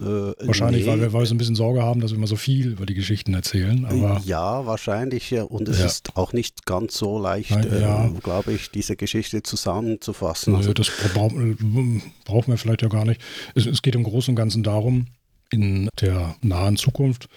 Äh, 0.00 0.04
Wahrscheinlich, 0.04 0.84
nee. 0.84 0.90
weil, 0.92 1.00
wir, 1.00 1.12
weil 1.12 1.22
wir 1.22 1.26
so 1.26 1.34
ein 1.34 1.38
bisschen 1.38 1.56
Sorge 1.56 1.82
haben, 1.82 2.00
dass 2.00 2.12
wir 2.12 2.18
immer 2.18 2.28
so 2.28 2.36
viel 2.36 2.68
über 2.68 2.86
die 2.86 2.94
Geschichten 2.94 3.34
erzählen. 3.34 3.84
Aber 3.84 4.22
ja, 4.24 4.64
wahrscheinlich. 4.64 5.28
Ja. 5.32 5.42
Und 5.42 5.66
es 5.68 5.80
Ja. 5.80 5.86
ist 5.86 6.16
auch 6.16 6.32
nicht 6.32 6.66
ganz 6.66 6.96
so 6.96 7.18
leicht, 7.20 7.50
Nein, 7.50 7.68
äh, 7.72 7.80
ja. 7.80 8.08
glaube 8.22 8.52
ich, 8.52 8.70
diese 8.70 8.94
Geschichte 8.94 9.42
zusammenzufassen. 9.42 10.52
nö, 10.52 10.58
Also, 10.58 10.72
das 10.72 10.88
brauch, 11.14 11.32
brauchen 12.24 12.52
wir 12.52 12.58
vielleicht 12.58 12.82
ja 12.82 12.88
gar 12.88 13.04
nicht. 13.04 13.20
Es, 13.56 13.66
es 13.66 13.82
geht 13.82 13.96
im 13.96 14.04
Großen 14.04 14.30
und 14.30 14.36
Ganzen 14.36 14.62
darum, 14.62 15.06
in 15.50 15.88
der 16.00 16.36
nahen 16.42 16.76
Zukunft 16.76 17.28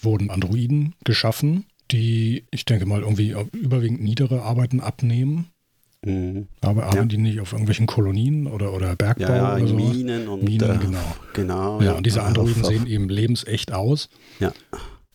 wurden 0.00 0.30
Androiden 0.30 0.94
geschaffen, 1.04 1.66
die, 1.90 2.44
ich 2.50 2.64
denke 2.64 2.86
mal, 2.86 3.00
irgendwie 3.02 3.34
überwiegend 3.52 4.02
niedere 4.02 4.42
Arbeiten 4.42 4.80
abnehmen. 4.80 5.46
mhm. 6.04 6.46
Aber 6.60 6.84
arbeiten 6.84 6.96
Ja. 6.98 7.04
die 7.04 7.18
nicht 7.18 7.40
auf 7.40 7.52
irgendwelchen 7.52 7.86
Kolonien 7.86 8.46
oder, 8.46 8.72
oder 8.72 8.96
Bergbau 8.96 9.28
ja, 9.28 9.58
ja, 9.58 9.64
oder? 9.64 9.74
Minen 9.74 10.28
und 10.28 10.42
Minen, 10.44 10.70
äh, 10.70 10.78
genau. 10.78 11.16
genau. 11.34 11.82
Ja, 11.82 11.92
und 11.92 12.06
diese 12.06 12.20
auf- 12.22 12.28
Androiden 12.28 12.62
auf- 12.62 12.68
sehen 12.68 12.86
eben 12.86 13.08
lebensecht 13.08 13.72
aus. 13.72 14.08
Ja. 14.38 14.52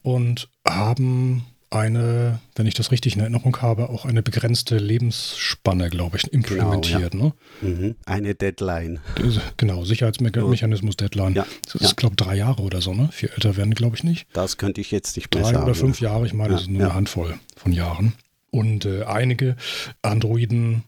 Und 0.03 0.49
haben 0.67 1.45
eine, 1.71 2.39
wenn 2.55 2.67
ich 2.67 2.73
das 2.75 2.91
richtig 2.91 3.15
in 3.15 3.21
Erinnerung 3.21 3.57
habe, 3.61 3.89
auch 3.89 4.05
eine 4.05 4.21
begrenzte 4.21 4.77
Lebensspanne, 4.77 5.89
glaube 5.89 6.17
ich, 6.17 6.31
implementiert. 6.31 7.13
ne? 7.13 7.33
Mhm. 7.61 7.95
Eine 8.05 8.35
Deadline. 8.35 8.99
Das- 9.15 9.39
Genau, 9.57 9.83
Sicherheitsmechanismus, 9.83 10.95
Deadline. 10.95 11.33
Ja, 11.33 11.45
Das 11.65 11.81
ja. 11.81 11.87
ist, 11.87 11.97
glaube 11.97 12.15
ich, 12.19 12.25
drei 12.25 12.35
Jahre 12.35 12.61
oder 12.61 12.81
so, 12.81 12.93
ne? 12.93 13.09
Viel 13.11 13.29
älter 13.29 13.57
werden, 13.57 13.73
glaube 13.73 13.95
ich, 13.97 14.03
nicht. 14.03 14.27
Das 14.33 14.57
könnte 14.57 14.79
ich 14.81 14.91
jetzt 14.91 15.15
nicht 15.17 15.33
mehr 15.33 15.43
Drei 15.43 15.51
sagen. 15.53 15.65
oder 15.65 15.75
fünf 15.75 15.99
Jahre, 16.01 16.25
ich 16.25 16.33
meine, 16.33 16.49
Ja, 16.49 16.55
das 16.55 16.61
ist 16.63 16.69
nur 16.69 16.79
ja. 16.81 16.85
eine 16.87 16.95
Handvoll 16.95 17.35
von 17.55 17.71
Jahren. 17.73 18.13
Und 18.51 18.85
äh, 18.85 19.03
einige 19.03 19.55
Androiden, 20.01 20.83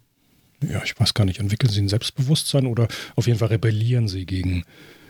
ja, 0.62 0.82
ich 0.84 0.98
weiß 1.00 1.14
gar 1.14 1.26
nicht, 1.26 1.40
entwickeln 1.40 1.72
sie 1.72 1.82
ein 1.82 1.90
Selbstbewusstsein 1.90 2.66
oder 2.66 2.88
auf 3.16 3.28
jeden 3.28 3.40
Fall 3.40 3.50
rebellieren 3.50 4.08
sie 4.08 4.26
gegen 4.26 4.64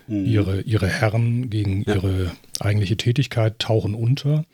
Mhm. 0.08 0.26
ihre, 0.26 0.62
ihre 0.62 0.88
Herren, 0.88 1.50
gegen 1.50 1.84
Ja. 1.86 1.96
ihre 1.96 2.32
eigentliche 2.62 2.96
Tätigkeit, 2.98 3.60
tauchen 3.60 3.94
unter, 3.94 4.46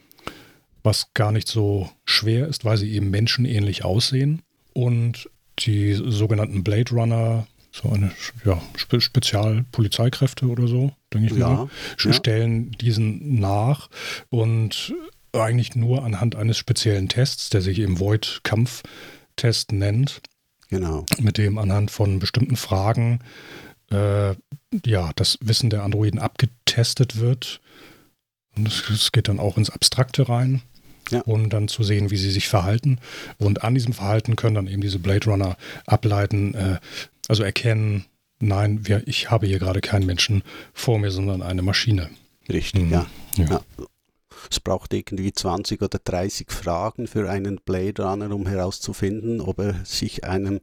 was 0.84 1.14
gar 1.14 1.32
nicht 1.32 1.48
so 1.48 1.90
schwer 2.06 2.48
ist, 2.48 2.66
weil 2.66 2.78
sie 2.78 2.92
eben 2.94 3.10
menschenähnlich 3.10 3.86
aussehen. 3.86 4.42
Und 4.74 5.30
die 5.60 5.94
sogenannten 5.94 6.64
Blade 6.64 6.92
Runner, 6.92 7.48
so 7.72 7.90
eine 7.90 8.12
ja, 8.46 8.62
Spe 8.76 9.00
Spezialpolizeikräfte 9.02 10.46
oder 10.48 10.68
so, 10.68 10.92
denke 11.14 11.34
ich 11.34 11.40
Ja, 11.40 11.50
mal, 11.50 11.70
ja. 12.04 12.14
stellen 12.14 12.72
diesen 12.72 13.40
nach 13.40 13.90
und 14.30 14.94
eigentlich 15.32 15.76
nur 15.76 16.04
anhand 16.04 16.36
eines 16.36 16.58
speziellen 16.58 17.08
Tests, 17.10 17.50
der 17.50 17.62
sich 17.62 17.80
eben 17.80 18.00
Void-Kampftest 18.00 19.72
nennt, 19.72 20.22
Genau. 20.70 21.06
mit 21.20 21.38
dem 21.38 21.58
anhand 21.58 21.92
von 21.92 22.20
bestimmten 22.20 22.56
Fragen 22.56 23.20
äh, 23.92 24.36
ja, 24.86 25.12
das 25.16 25.38
Wissen 25.42 25.70
der 25.70 25.84
Androiden 25.84 26.20
abgetestet 26.20 27.20
wird. 27.20 27.62
Und 28.56 28.68
es, 28.68 28.90
es 28.90 29.12
geht 29.12 29.28
dann 29.28 29.40
auch 29.40 29.58
ins 29.58 29.70
Abstrakte 29.70 30.30
rein, 30.30 30.62
Ja. 31.12 31.22
um 31.22 31.50
dann 31.50 31.68
zu 31.68 31.84
sehen, 31.84 32.12
wie 32.12 32.18
sie 32.18 32.32
sich 32.32 32.48
verhalten. 32.48 33.00
Und 33.38 33.64
an 33.64 33.76
diesem 33.76 33.94
Verhalten 33.94 34.36
können 34.36 34.56
dann 34.56 34.68
eben 34.68 34.82
diese 34.82 35.00
Blade 35.00 35.30
Runner 35.30 35.58
ableiten, 35.86 36.54
äh, 36.56 36.80
also 37.28 37.44
erkennen, 37.44 38.06
nein, 38.40 38.88
wir, 38.88 39.04
ich 39.08 39.30
habe 39.32 39.48
hier 39.48 39.60
gerade 39.60 39.82
keinen 39.82 40.06
Menschen 40.06 40.44
vor 40.74 41.00
mir, 41.00 41.12
sondern 41.12 41.42
eine 41.42 41.62
Maschine. 41.62 42.10
Richtig, 42.50 42.84
Mhm. 42.84 42.92
ja. 42.92 43.06
Ja. 43.38 43.46
Ja. 43.46 43.62
Es 44.52 44.60
braucht 44.60 44.94
irgendwie 44.94 45.32
20 45.32 45.82
oder 45.82 46.00
30 46.04 46.52
Fragen 46.52 47.08
für 47.08 47.30
einen 47.30 47.60
Blade 47.64 48.04
Runner, 48.04 48.30
um 48.36 48.46
herauszufinden, 48.48 49.40
ob 49.40 49.60
er 49.60 49.76
sich 49.86 50.26
einem, 50.26 50.60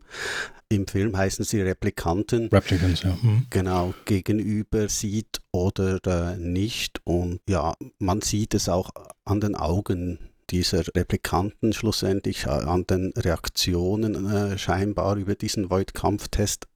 im 0.68 0.86
Film 0.86 1.16
heißen 1.16 1.44
sie 1.44 1.62
Replikanten, 1.62 2.48
Replicants, 2.48 3.02
ja. 3.02 3.16
Mhm. 3.22 3.46
genau 3.48 3.94
gegenüber 4.04 4.88
sieht 4.88 5.38
oder 5.50 5.98
äh, 6.06 6.36
nicht. 6.36 7.00
Und 7.04 7.40
ja, 7.48 7.74
man 7.98 8.20
sieht 8.20 8.52
es 8.54 8.68
auch 8.68 8.90
an 9.24 9.40
den 9.40 9.54
Augen 9.56 10.18
dieser 10.50 10.84
Replikanten 10.94 11.72
schlussendlich, 11.72 12.44
äh, 12.44 12.50
an 12.50 12.86
den 12.86 13.12
Reaktionen 13.16 14.26
äh, 14.30 14.58
scheinbar 14.58 15.16
über 15.16 15.34
diesen 15.34 15.70
Void-Kampftest. 15.70 16.66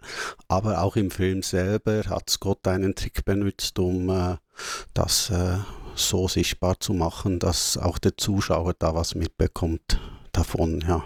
Aber 0.48 0.82
auch 0.82 0.96
im 0.96 1.10
Film 1.10 1.42
selber 1.42 2.04
hat 2.06 2.30
Scott 2.30 2.66
einen 2.66 2.94
Trick 2.94 3.24
benutzt, 3.24 3.78
um 3.78 4.08
äh, 4.10 4.36
das 4.94 5.30
äh, 5.30 5.58
so 5.94 6.28
sichtbar 6.28 6.80
zu 6.80 6.92
machen, 6.92 7.38
dass 7.38 7.76
auch 7.76 7.98
der 7.98 8.16
Zuschauer 8.16 8.74
da 8.78 8.94
was 8.94 9.14
mitbekommt 9.14 10.00
davon, 10.32 10.82
ja. 10.86 11.04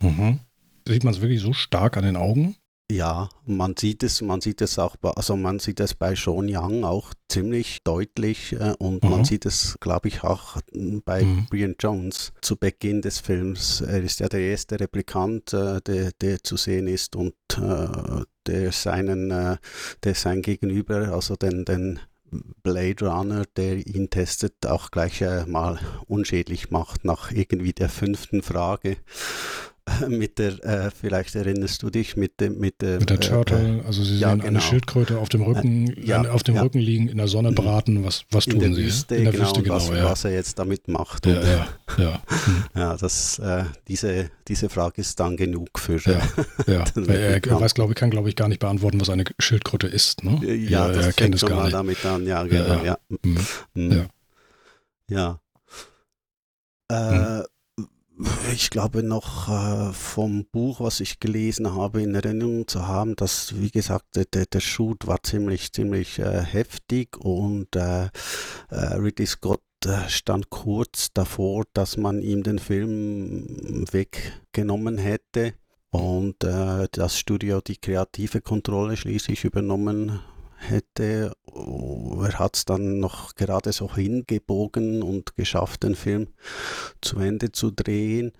Mhm. 0.00 0.40
Sieht 0.86 1.04
man 1.04 1.12
es 1.12 1.20
wirklich 1.20 1.42
so 1.42 1.52
stark 1.52 1.96
an 1.96 2.04
den 2.04 2.16
Augen? 2.16 2.56
Ja, 2.90 3.28
man 3.46 3.76
sieht 3.78 4.02
es, 4.02 4.20
man 4.20 4.40
sieht 4.40 4.60
es 4.62 4.76
auch, 4.78 4.96
bei, 4.96 5.10
also 5.10 5.36
man 5.36 5.60
sieht 5.60 5.78
es 5.78 5.94
bei 5.94 6.16
Sean 6.16 6.48
Young 6.50 6.82
auch 6.84 7.14
ziemlich 7.28 7.84
deutlich 7.84 8.52
äh, 8.54 8.74
und 8.80 9.04
Mhm. 9.04 9.10
man 9.10 9.24
sieht 9.24 9.46
es, 9.46 9.76
glaube 9.80 10.08
ich, 10.08 10.24
auch 10.24 10.56
äh, 10.72 11.00
bei 11.04 11.24
Mhm. 11.24 11.46
Brian 11.48 11.76
Jones 11.78 12.32
zu 12.40 12.56
Beginn 12.56 13.00
des 13.00 13.20
Films. 13.20 13.80
Er 13.80 14.02
ist 14.02 14.18
ja 14.18 14.28
der 14.28 14.40
erste 14.40 14.80
Replikant, 14.80 15.52
äh, 15.52 15.80
der, 15.82 16.10
der 16.20 16.42
zu 16.42 16.56
sehen 16.56 16.88
ist 16.88 17.14
und 17.14 17.34
äh, 17.56 18.22
der 18.48 18.72
seinen, 18.72 19.30
äh, 19.30 19.56
der 20.02 20.14
sein 20.16 20.42
Gegenüber, 20.42 21.12
also 21.12 21.36
den, 21.36 21.64
den 21.64 22.00
Blade 22.62 23.08
Runner, 23.08 23.44
der 23.56 23.86
ihn 23.86 24.08
testet, 24.10 24.66
auch 24.66 24.90
gleich 24.90 25.20
äh, 25.20 25.46
mal 25.46 25.78
unschädlich 26.06 26.70
macht 26.70 27.04
nach 27.04 27.30
irgendwie 27.32 27.72
der 27.72 27.88
fünften 27.88 28.42
Frage. 28.42 28.96
mit 30.08 30.38
der, 30.38 30.64
äh, 30.64 30.90
vielleicht 30.90 31.34
erinnerst 31.34 31.82
du 31.82 31.90
dich, 31.90 32.16
mit 32.16 32.40
dem, 32.40 32.58
mit 32.58 32.80
der, 32.82 32.98
Mit 32.98 33.10
der 33.10 33.16
äh, 33.16 33.20
Turtle, 33.20 33.82
also 33.86 34.02
sie 34.02 34.18
ja, 34.18 34.30
sehen 34.30 34.40
eine 34.40 34.50
genau. 34.50 34.60
Schildkröte 34.60 35.18
auf 35.18 35.28
dem 35.28 35.42
Rücken, 35.42 35.88
Äh, 35.88 36.00
ja, 36.06 36.22
auf 36.30 36.42
dem 36.42 36.56
ja. 36.56 36.62
Rücken 36.62 36.78
liegen, 36.78 37.08
in 37.08 37.16
der 37.16 37.28
Sonne 37.28 37.52
braten. 37.52 38.04
Was, 38.04 38.24
was 38.30 38.46
in 38.46 38.60
tun 38.60 38.74
sie? 38.74 38.84
Wüste, 38.84 39.16
in 39.16 39.24
der 39.24 39.32
genau, 39.32 39.44
Wüste, 39.44 39.68
was, 39.68 39.88
genau, 39.88 39.98
ja. 39.98 40.10
was 40.10 40.24
er 40.24 40.32
jetzt 40.32 40.58
damit 40.58 40.88
macht. 40.88 41.26
Ja, 41.26 41.42
ja, 41.42 41.68
ja. 41.98 42.22
Hm. 42.26 42.64
ja, 42.74 42.96
das, 42.96 43.38
äh, 43.38 43.64
diese, 43.88 44.30
diese 44.48 44.68
Frage 44.68 45.00
ist 45.00 45.18
dann 45.20 45.36
genug 45.36 45.78
für. 45.78 45.98
Ja, 45.98 46.20
ja. 46.66 46.84
Er, 47.10 47.44
er 47.44 47.60
weiß, 47.60 47.74
glaube 47.74 47.92
ich, 47.92 47.96
kann, 47.96 48.10
glaube 48.10 48.28
ich, 48.28 48.36
gar 48.36 48.48
nicht 48.48 48.60
beantworten, 48.60 49.00
was 49.00 49.10
eine 49.10 49.24
Schildkröte 49.38 49.86
ist. 49.86 50.22
Ne? 50.22 50.40
Äh, 50.44 50.54
ja, 50.54 50.88
das 50.88 51.06
er 51.06 51.12
kennt 51.12 51.34
es 51.34 51.44
gar 51.44 51.64
nicht. 51.64 51.74
damit 51.74 52.04
an, 52.04 52.26
ja, 52.26 52.42
genau, 52.44 52.66
ja. 52.66 52.84
ja. 52.84 52.98
Mhm. 53.08 53.38
Mhm. 53.74 53.92
Ja. 55.08 55.40
Ja. 56.88 57.40
Äh, 57.40 57.44
Ich 58.52 58.68
glaube 58.68 59.02
noch 59.02 59.48
äh, 59.48 59.92
vom 59.94 60.44
Buch, 60.44 60.80
was 60.80 61.00
ich 61.00 61.20
gelesen 61.20 61.74
habe, 61.74 62.02
in 62.02 62.14
Erinnerung 62.14 62.68
zu 62.68 62.86
haben, 62.86 63.16
dass, 63.16 63.58
wie 63.58 63.70
gesagt, 63.70 64.04
der, 64.14 64.44
der, 64.46 64.60
Shoot 64.60 65.06
war 65.06 65.22
ziemlich, 65.22 65.72
ziemlich 65.72 66.18
äh, 66.18 66.42
heftig 66.42 67.16
und 67.16 67.74
äh, 67.76 68.04
äh, 68.04 68.08
Ridley 68.70 69.26
Scott 69.26 69.62
äh, 69.86 70.08
stand 70.08 70.50
kurz 70.50 71.08
davor, 71.14 71.64
dass 71.72 71.96
man 71.96 72.20
ihm 72.20 72.42
den 72.42 72.58
Film 72.58 73.86
weggenommen 73.90 74.98
hätte 74.98 75.54
und 75.90 76.44
äh, 76.44 76.88
das 76.92 77.18
Studio 77.18 77.60
die 77.60 77.78
kreative 77.78 78.42
Kontrolle 78.42 78.96
schließlich 78.96 79.44
übernommen 79.44 80.20
hätte. 80.60 81.32
Oh, 81.52 82.22
Er 82.22 82.38
hat 82.38 82.56
es 82.56 82.64
dann 82.64 83.00
noch 83.00 83.34
gerade 83.34 83.72
so 83.72 83.94
hingebogen 83.94 85.02
und 85.02 85.36
geschafft, 85.36 85.82
den 85.82 85.94
Film 85.94 86.28
zu 87.00 87.18
Ende 87.18 87.52
zu 87.52 87.70
drehen. 87.70 88.32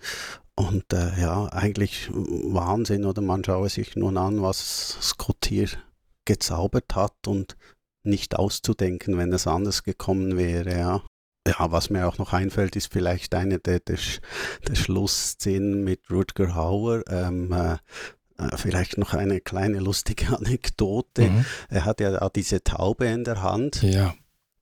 Und 0.54 0.92
äh, 0.92 1.20
ja, 1.20 1.46
eigentlich 1.46 2.10
Wahnsinn, 2.12 3.06
oder 3.06 3.22
man 3.22 3.42
schaue 3.44 3.68
sich 3.68 3.96
nun 3.96 4.16
an, 4.16 4.42
was 4.42 4.98
Scott 5.00 5.46
hier 5.46 5.68
gezaubert 6.26 6.94
hat 6.94 7.26
und 7.26 7.56
nicht 8.02 8.36
auszudenken, 8.36 9.16
wenn 9.18 9.32
es 9.32 9.46
anders 9.46 9.82
gekommen 9.82 10.36
wäre, 10.36 10.78
ja. 10.78 11.02
Ja, 11.46 11.72
was 11.72 11.88
mir 11.88 12.06
auch 12.06 12.18
noch 12.18 12.34
einfällt, 12.34 12.76
ist 12.76 12.92
vielleicht 12.92 13.34
eine 13.34 13.58
der, 13.58 13.80
der, 13.80 13.98
der 14.68 14.74
Schlussszenen 14.74 15.82
mit 15.82 16.10
Rutger 16.10 16.54
Hauer. 16.54 17.02
Ähm, 17.08 17.50
äh, 17.52 17.72
äh, 17.72 17.76
vielleicht 18.56 18.98
noch 18.98 19.14
eine 19.14 19.40
kleine 19.40 19.78
lustige 19.80 20.28
Anekdote. 20.36 21.30
Mhm. 21.30 21.44
Er 21.68 21.84
hat 21.84 22.00
ja 22.00 22.28
diese 22.30 22.62
Taube 22.62 23.06
in 23.06 23.24
der 23.24 23.42
Hand 23.42 23.82
Ja, 23.82 24.14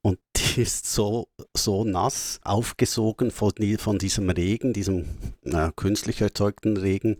Und 0.02 0.18
die 0.36 0.62
ist 0.62 0.86
so, 0.90 1.28
so 1.54 1.84
nass 1.84 2.40
aufgesogen 2.42 3.30
von, 3.30 3.52
von 3.78 3.98
diesem 3.98 4.30
Regen, 4.30 4.72
diesem 4.72 5.04
äh, 5.44 5.70
künstlich 5.74 6.20
erzeugten 6.20 6.76
Regen. 6.76 7.18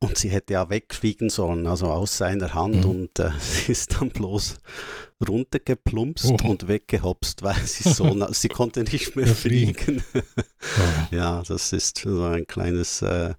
Und 0.00 0.18
sie 0.18 0.28
hätte 0.28 0.54
ja 0.54 0.68
wegfliegen 0.68 1.30
sollen, 1.30 1.66
also 1.66 1.86
aus 1.86 2.18
seiner 2.18 2.54
Hand. 2.54 2.84
Mhm. 2.84 2.90
Und 2.90 3.18
äh, 3.18 3.30
sie 3.40 3.72
ist 3.72 4.00
dann 4.00 4.10
bloß 4.10 4.58
runtergeplumpst 5.26 6.26
oh. 6.26 6.48
und 6.48 6.68
weggehopst, 6.68 7.42
weil 7.42 7.60
sie 7.64 7.88
so 7.88 8.12
nass, 8.14 8.40
sie 8.40 8.48
konnte 8.48 8.82
nicht 8.82 9.16
mehr 9.16 9.26
fliegen. 9.28 10.02
oh. 10.14 11.14
Ja, 11.14 11.42
das 11.46 11.72
ist 11.72 11.98
so 11.98 12.24
ein 12.24 12.46
kleines, 12.46 13.00
äh, 13.02 13.34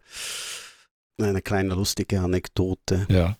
eine 1.17 1.41
kleine 1.41 1.73
lustige 1.73 2.19
Anekdote. 2.21 3.07
Ja. 3.09 3.37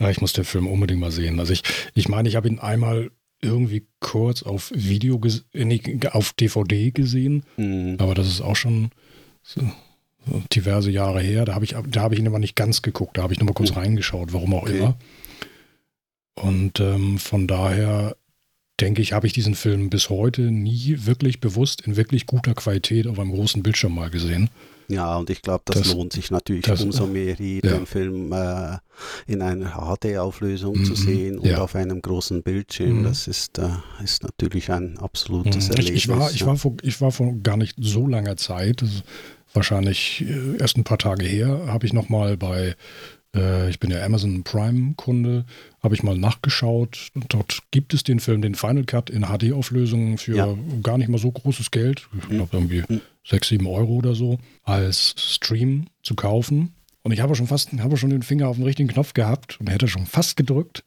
Ja, 0.00 0.08
ich 0.08 0.20
muss 0.20 0.32
den 0.32 0.44
Film 0.44 0.66
unbedingt 0.66 1.00
mal 1.00 1.10
sehen. 1.10 1.38
Also 1.40 1.52
ich, 1.52 1.62
ich 1.94 2.08
meine, 2.08 2.28
ich 2.28 2.36
habe 2.36 2.48
ihn 2.48 2.58
einmal 2.58 3.10
irgendwie 3.42 3.86
kurz 4.00 4.42
auf 4.42 4.72
Video, 4.74 5.20
äh, 5.52 5.64
nee, 5.64 5.82
auf 6.10 6.32
DVD 6.32 6.90
gesehen, 6.90 7.44
mhm. 7.56 7.96
aber 7.98 8.14
das 8.14 8.26
ist 8.26 8.40
auch 8.40 8.56
schon 8.56 8.90
so 9.42 9.60
diverse 10.54 10.90
Jahre 10.90 11.20
her. 11.20 11.44
Da 11.44 11.54
habe 11.54 11.64
ich, 11.64 11.74
da 11.88 12.00
habe 12.00 12.14
ich 12.14 12.20
ihn 12.20 12.26
aber 12.26 12.38
nicht 12.38 12.56
ganz 12.56 12.82
geguckt. 12.82 13.18
Da 13.18 13.22
habe 13.22 13.32
ich 13.32 13.40
nur 13.40 13.46
mal 13.46 13.54
kurz 13.54 13.70
mhm. 13.70 13.78
reingeschaut, 13.78 14.32
warum 14.32 14.54
auch 14.54 14.62
okay. 14.62 14.78
immer. 14.78 14.96
Und 16.34 16.80
ähm, 16.80 17.18
von 17.18 17.46
daher 17.46 18.16
denke 18.80 19.02
ich, 19.02 19.12
habe 19.12 19.26
ich 19.26 19.32
diesen 19.34 19.54
Film 19.54 19.90
bis 19.90 20.08
heute 20.08 20.42
nie 20.50 20.96
wirklich 21.00 21.40
bewusst 21.40 21.82
in 21.82 21.96
wirklich 21.96 22.26
guter 22.26 22.54
Qualität 22.54 23.06
auf 23.06 23.18
einem 23.18 23.32
großen 23.32 23.62
Bildschirm 23.62 23.94
mal 23.94 24.10
gesehen. 24.10 24.48
Ja, 24.90 25.16
und 25.16 25.30
ich 25.30 25.42
glaube, 25.42 25.62
das, 25.66 25.78
das, 25.78 25.94
lohnt 25.94 26.12
sich 26.12 26.30
natürlich 26.30 26.64
das, 26.64 26.82
umso 26.82 27.06
mehr, 27.06 27.34
hier 27.36 27.60
ja. 27.64 27.72
den 27.72 27.86
Film 27.86 28.32
äh, 28.32 28.78
in 29.26 29.40
einer 29.40 29.96
HD-Auflösung 29.96 30.78
mhm, 30.78 30.84
zu 30.84 30.94
sehen 30.94 31.38
und 31.38 31.46
ja. 31.48 31.58
auf 31.58 31.76
einem 31.76 32.02
großen 32.02 32.42
Bildschirm. 32.42 33.00
Mhm. 33.00 33.04
Das 33.04 33.28
ist, 33.28 33.58
äh, 33.58 33.68
ist 34.02 34.24
natürlich 34.24 34.70
ein 34.70 34.98
absolutes 34.98 35.68
mhm. 35.68 35.74
Erlebnis. 35.76 36.04
Ich, 36.04 36.08
war, 36.08 36.30
ich, 36.30 36.44
war 36.44 36.56
vor, 36.56 36.76
ich 36.82 37.00
war 37.00 37.12
vor 37.12 37.32
gar 37.42 37.56
nicht 37.56 37.76
so 37.78 38.06
langer 38.06 38.36
Zeit, 38.36 38.84
wahrscheinlich 39.54 40.24
äh, 40.28 40.56
erst 40.58 40.76
ein 40.76 40.84
paar 40.84 40.98
Tage 40.98 41.24
her, 41.24 41.66
habe 41.66 41.86
ich 41.86 41.92
nochmal 41.92 42.36
bei 42.36 42.74
äh, 43.34 43.70
ich 43.70 43.78
bin 43.78 43.90
ja 43.90 44.04
Amazon 44.04 44.42
Prime-Kunde, 44.42 45.44
habe 45.82 45.94
ich 45.94 46.02
mal 46.02 46.16
nachgeschaut. 46.16 47.10
Dort 47.28 47.60
gibt 47.70 47.94
es 47.94 48.02
den 48.02 48.20
Film, 48.20 48.42
den 48.42 48.54
Final 48.54 48.84
Cut 48.84 49.10
in 49.10 49.26
HD-Auflösung 49.26 50.18
für 50.18 50.36
ja. 50.36 50.54
gar 50.82 50.98
nicht 50.98 51.08
mal 51.08 51.18
so 51.18 51.30
großes 51.30 51.70
Geld. 51.70 52.08
Ich 52.18 52.28
glaube 52.28 52.56
irgendwie 52.56 52.82
mhm. 52.88 53.00
6, 53.26 53.48
7 53.48 53.66
Euro 53.66 53.94
oder 53.94 54.14
so, 54.14 54.38
als 54.62 55.14
Stream 55.16 55.86
zu 56.02 56.14
kaufen. 56.14 56.74
Und 57.02 57.12
ich 57.12 57.20
habe 57.20 57.34
schon 57.34 57.46
fast, 57.46 57.72
habe 57.72 57.96
schon 57.96 58.10
den 58.10 58.22
Finger 58.22 58.48
auf 58.48 58.56
den 58.56 58.64
richtigen 58.64 58.88
Knopf 58.88 59.14
gehabt 59.14 59.58
und 59.60 59.70
hätte 59.70 59.88
schon 59.88 60.06
fast 60.06 60.36
gedrückt. 60.36 60.84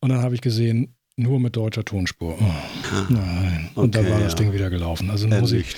Und 0.00 0.10
dann 0.10 0.22
habe 0.22 0.34
ich 0.34 0.40
gesehen, 0.40 0.93
nur 1.16 1.38
mit 1.38 1.56
deutscher 1.56 1.84
Tonspur. 1.84 2.36
Oh, 2.40 2.44
nein. 3.08 3.70
Okay, 3.74 3.80
und 3.80 3.94
dann 3.94 4.04
war 4.10 4.18
ja. 4.18 4.24
das 4.24 4.34
Ding 4.34 4.52
wieder 4.52 4.70
gelaufen. 4.70 5.10
Also 5.10 5.28
muss 5.28 5.52
ich, 5.52 5.76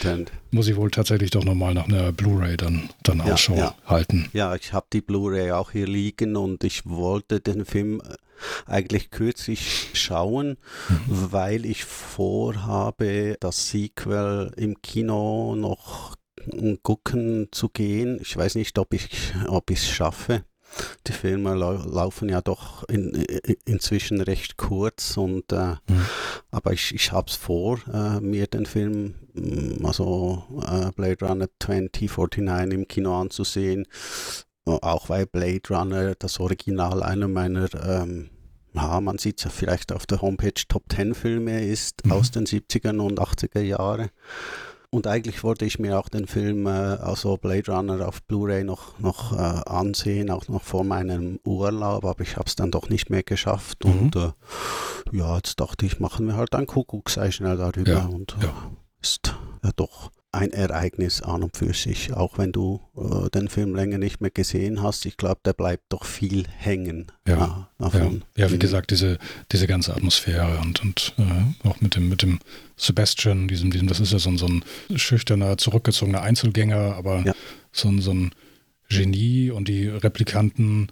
muss 0.50 0.68
ich 0.68 0.76
wohl 0.76 0.90
tatsächlich 0.90 1.30
doch 1.30 1.44
nochmal 1.44 1.74
nach 1.74 1.88
einer 1.88 2.12
Blu-ray 2.12 2.56
dann, 2.56 2.88
dann 3.02 3.18
ja, 3.18 3.34
Ausschau 3.34 3.56
ja. 3.56 3.74
halten. 3.84 4.28
Ja, 4.32 4.54
ich 4.54 4.72
habe 4.72 4.86
die 4.92 5.02
Blu-ray 5.02 5.52
auch 5.52 5.72
hier 5.72 5.86
liegen 5.86 6.36
und 6.36 6.64
ich 6.64 6.86
wollte 6.86 7.40
den 7.40 7.64
Film 7.64 8.00
äh, 8.00 8.14
eigentlich 8.66 9.10
kürzlich 9.10 9.90
schauen, 9.92 10.56
mhm. 10.88 11.32
weil 11.32 11.66
ich 11.66 11.84
vorhabe, 11.84 13.36
das 13.40 13.68
Sequel 13.68 14.52
im 14.56 14.80
Kino 14.80 15.54
noch 15.54 16.16
gucken 16.82 17.48
zu 17.50 17.68
gehen. 17.68 18.18
Ich 18.20 18.36
weiß 18.36 18.54
nicht, 18.54 18.78
ob 18.78 18.94
ich 18.94 19.08
ob 19.48 19.70
es 19.70 19.86
schaffe. 19.86 20.44
Die 21.06 21.12
Filme 21.12 21.54
lau 21.54 21.72
laufen 21.72 22.28
ja 22.28 22.40
doch 22.40 22.84
in, 22.88 23.14
in, 23.14 23.56
inzwischen 23.64 24.20
recht 24.20 24.56
kurz 24.56 25.16
und 25.16 25.52
äh, 25.52 25.76
mhm. 25.88 26.06
aber 26.50 26.72
ich, 26.72 26.94
ich 26.94 27.12
habe 27.12 27.30
es 27.30 27.36
vor, 27.36 27.78
äh, 27.92 28.20
mir 28.20 28.46
den 28.46 28.66
Film, 28.66 29.14
mm, 29.34 29.84
also 29.84 30.44
äh, 30.62 30.90
Blade 30.92 31.26
Runner 31.26 31.48
2049 31.60 32.72
im 32.72 32.88
Kino 32.88 33.20
anzusehen. 33.20 33.86
Auch 34.64 35.08
weil 35.10 35.26
Blade 35.26 35.62
Runner 35.70 36.14
das 36.18 36.40
Original 36.40 37.00
einer 37.04 37.28
meiner 37.28 37.68
ähm, 37.84 38.30
ja, 38.76 39.00
man 39.00 39.18
sieht 39.18 39.38
es 39.38 39.44
ja 39.44 39.50
vielleicht 39.50 39.92
auf 39.92 40.06
der 40.06 40.20
Homepage 40.20 40.52
Top 40.68 40.84
10 40.90 41.14
Filme 41.14 41.64
ist 41.64 42.04
mhm. 42.04 42.12
aus 42.12 42.30
den 42.30 42.46
70er 42.46 42.98
und 43.00 43.20
80er 43.20 43.60
Jahren. 43.60 44.10
Und 44.90 45.06
eigentlich 45.06 45.42
wollte 45.42 45.64
ich 45.64 45.78
mir 45.78 45.98
auch 45.98 46.08
den 46.08 46.26
Film, 46.26 46.66
äh, 46.66 46.70
also 46.70 47.36
Blade 47.36 47.70
Runner 47.72 48.06
auf 48.06 48.22
Blu-ray 48.22 48.64
noch, 48.64 48.98
noch 48.98 49.32
äh, 49.32 49.36
ansehen, 49.36 50.30
auch 50.30 50.48
noch 50.48 50.62
vor 50.62 50.84
meinem 50.84 51.40
Urlaub, 51.44 52.04
aber 52.04 52.22
ich 52.22 52.36
habe 52.36 52.46
es 52.46 52.56
dann 52.56 52.70
doch 52.70 52.88
nicht 52.88 53.10
mehr 53.10 53.22
geschafft. 53.22 53.84
Mhm. 53.84 53.98
Und 53.98 54.16
äh, 54.16 54.32
ja, 55.12 55.36
jetzt 55.36 55.60
dachte 55.60 55.86
ich, 55.86 56.00
machen 56.00 56.26
wir 56.26 56.36
halt 56.36 56.54
ein 56.54 56.66
Kuckucksei 56.66 57.30
schnell 57.30 57.56
darüber. 57.56 57.90
Ja, 57.90 58.06
und 58.06 58.36
ja. 58.40 58.52
ist 59.00 59.34
ja 59.62 59.70
doch 59.76 60.10
ein 60.36 60.52
Ereignis 60.52 61.22
an 61.22 61.42
und 61.42 61.56
für 61.56 61.72
sich, 61.72 62.12
auch 62.12 62.38
wenn 62.38 62.52
du 62.52 62.80
äh, 62.96 63.30
den 63.30 63.48
Film 63.48 63.74
länger 63.74 63.98
nicht 63.98 64.20
mehr 64.20 64.30
gesehen 64.30 64.82
hast. 64.82 65.06
Ich 65.06 65.16
glaube, 65.16 65.40
der 65.44 65.52
bleibt 65.52 65.84
doch 65.88 66.04
viel 66.04 66.44
hängen. 66.56 67.06
Ja, 67.26 67.68
ja, 67.80 68.10
ja, 68.36 68.52
wie 68.52 68.58
gesagt, 68.58 68.90
diese, 68.90 69.18
diese 69.50 69.66
ganze 69.66 69.94
Atmosphäre 69.94 70.58
und, 70.58 70.82
und 70.82 71.14
äh, 71.18 71.68
auch 71.68 71.80
mit 71.80 71.96
dem, 71.96 72.08
mit 72.08 72.22
dem 72.22 72.38
Sebastian, 72.76 73.48
diesem, 73.48 73.70
diesem, 73.70 73.88
das 73.88 74.00
ist 74.00 74.12
ja 74.12 74.18
so 74.18 74.30
ein, 74.30 74.38
so 74.38 74.46
ein 74.46 74.62
schüchterner, 74.94 75.56
zurückgezogener 75.58 76.22
Einzelgänger, 76.22 76.94
aber 76.94 77.22
ja. 77.24 77.32
so, 77.72 77.88
ein, 77.88 78.00
so 78.00 78.12
ein 78.12 78.30
Genie 78.88 79.50
und 79.50 79.68
die 79.68 79.88
Replikanten 79.88 80.88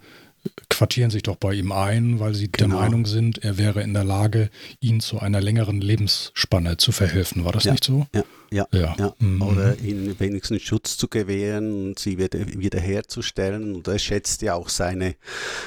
quartieren 0.69 1.09
sich 1.09 1.23
doch 1.23 1.37
bei 1.37 1.53
ihm 1.53 1.71
ein, 1.71 2.19
weil 2.19 2.33
sie 2.33 2.51
genau. 2.51 2.75
der 2.75 2.83
Meinung 2.85 3.05
sind, 3.05 3.43
er 3.43 3.57
wäre 3.57 3.81
in 3.81 3.93
der 3.93 4.03
Lage, 4.03 4.49
ihnen 4.81 4.99
zu 4.99 5.19
einer 5.19 5.39
längeren 5.39 5.79
Lebensspanne 5.79 6.77
zu 6.77 6.91
verhelfen. 6.91 7.45
War 7.45 7.53
das 7.53 7.63
ja, 7.63 7.71
nicht 7.71 7.85
so? 7.85 8.07
Ja, 8.13 8.23
ja, 8.51 8.67
ja. 8.71 8.95
ja. 8.97 9.13
Mhm. 9.19 9.41
Oder 9.41 9.79
ihnen 9.79 10.19
wenigstens 10.19 10.61
Schutz 10.61 10.97
zu 10.97 11.07
gewähren 11.07 11.71
und 11.71 11.99
sie 11.99 12.17
wieder, 12.17 12.39
wiederherzustellen. 12.47 13.75
Und 13.75 13.87
er 13.87 13.99
schätzt 13.99 14.41
ja 14.41 14.55
auch 14.55 14.69
seine, 14.69 15.15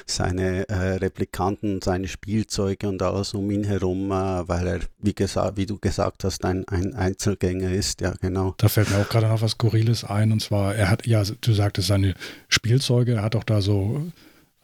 seine 0.06 0.68
äh, 0.68 0.96
Replikanten, 0.96 1.80
seine 1.82 2.08
Spielzeuge 2.08 2.88
und 2.88 3.00
alles 3.02 3.34
um 3.34 3.50
ihn 3.50 3.64
herum, 3.64 4.10
äh, 4.10 4.48
weil 4.48 4.66
er, 4.66 4.80
wie, 5.00 5.14
gesagt, 5.14 5.56
wie 5.56 5.66
du 5.66 5.78
gesagt 5.78 6.24
hast, 6.24 6.44
ein, 6.44 6.66
ein 6.68 6.94
Einzelgänger 6.94 7.72
ist. 7.72 8.00
Ja, 8.00 8.14
genau. 8.20 8.54
Da 8.58 8.68
fällt 8.68 8.90
mir 8.90 8.98
auch 8.98 9.08
gerade 9.08 9.28
noch 9.28 9.42
was 9.42 9.52
Skurriles 9.52 10.04
ein. 10.04 10.32
Und 10.32 10.42
zwar, 10.42 10.74
er 10.74 10.90
hat, 10.90 11.06
ja, 11.06 11.22
du 11.24 11.52
sagtest 11.52 11.88
seine 11.88 12.14
Spielzeuge, 12.48 13.14
er 13.14 13.22
hat 13.22 13.36
auch 13.36 13.44
da 13.44 13.60
so 13.60 14.06